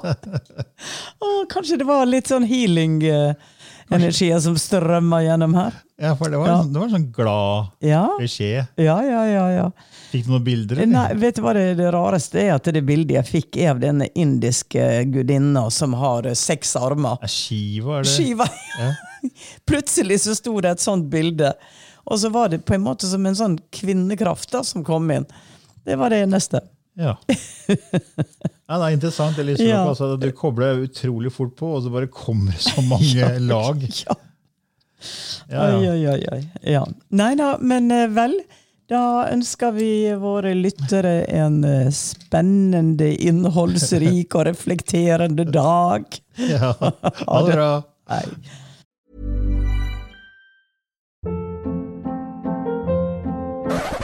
Og 1.22 1.46
kanskje 1.52 1.78
det 1.82 1.88
var 1.90 2.06
litt 2.10 2.28
sånn 2.32 2.46
healing-energier 2.48 4.40
som 4.44 4.58
strømmer 4.60 5.26
gjennom 5.28 5.56
her. 5.58 5.74
Ja, 6.02 6.16
for 6.18 6.30
det 6.34 6.40
var, 6.42 6.48
Ja. 6.48 6.60
en- 6.62 6.74
det 6.74 6.80
var 6.80 6.88
en 6.88 6.96
sånn 6.96 7.12
glad 7.14 7.72
Ja, 7.82 8.08
beskjed. 8.20 8.68
ja, 8.78 8.98
ja. 9.06 9.24
ja, 9.30 9.48
ja. 9.52 9.72
Fikk 10.12 10.26
du 10.28 10.32
noen 10.34 10.44
bilder? 10.44 10.82
eller? 10.82 10.92
Nei, 10.92 11.14
vet 11.22 11.38
du 11.38 11.42
hva 11.46 11.54
det, 11.56 11.66
det 11.80 11.92
rareste 11.96 12.42
er? 12.42 12.50
At 12.58 12.68
det 12.76 12.82
bildet 12.88 13.16
jeg 13.16 13.28
fikk, 13.30 13.60
er 13.64 13.70
av 13.74 13.80
denne 13.84 14.10
indiske 14.20 14.88
gudinna 15.14 15.66
som 15.72 15.96
har 16.00 16.28
eh, 16.28 16.36
seks 16.38 16.76
armer. 16.80 17.22
Er 17.24 17.32
Shiva, 17.32 18.02
er 18.02 18.08
det? 18.08 18.12
Skiva! 18.12 18.48
Plutselig 19.70 20.20
så 20.26 20.36
sto 20.36 20.58
det 20.64 20.76
et 20.76 20.84
sånt 20.84 21.08
bilde. 21.14 21.54
Og 22.10 22.20
så 22.20 22.32
var 22.34 22.52
det 22.52 22.64
på 22.68 22.76
en 22.76 22.84
måte 22.84 23.08
som 23.08 23.26
en 23.30 23.38
sånn 23.38 23.58
kvinnekraft 23.72 24.52
da, 24.52 24.64
som 24.68 24.84
kom 24.84 25.08
inn. 25.16 25.28
Det 25.88 25.96
var 26.02 26.12
det 26.14 26.26
neste. 26.30 26.60
Ja. 27.00 27.16
ja, 27.72 28.74
det 28.76 28.82
er 28.84 28.96
interessant. 28.98 29.38
Det 29.38 29.46
liksom 29.48 29.70
Ja. 29.70 29.86
altså, 29.88 30.16
du 30.20 30.28
kobler 30.36 30.82
utrolig 30.84 31.32
fort 31.34 31.56
på, 31.56 31.72
og 31.78 31.86
så 31.86 31.94
bare 31.94 32.10
kommer 32.12 32.52
det 32.52 32.66
så 32.68 32.84
mange 32.84 33.32
lag. 33.54 33.86
Ja. 34.04 34.18
Ja, 35.50 35.64
ja. 35.82 35.94
oi, 35.94 36.04
oi. 36.12 36.20
oi. 36.36 36.42
Ja. 36.74 36.84
Nei 37.18 37.32
da, 37.40 37.56
men 37.62 37.88
eh, 37.96 38.10
vel. 38.14 38.36
Da 38.92 39.30
ønsker 39.32 39.72
vi 39.72 39.92
våre 40.20 40.52
lyttere 40.52 41.22
en 41.32 41.62
eh, 41.64 41.88
spennende, 41.96 43.08
innholdsrik 43.24 44.36
og 44.36 44.50
reflekterende 44.50 45.46
dag. 45.48 46.04
ja. 46.36 46.74
Ha 46.76 47.40
det 47.48 47.56
bra. 47.56 47.70
Hei. 48.12 48.26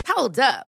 Hold 0.07 0.39
up. 0.39 0.76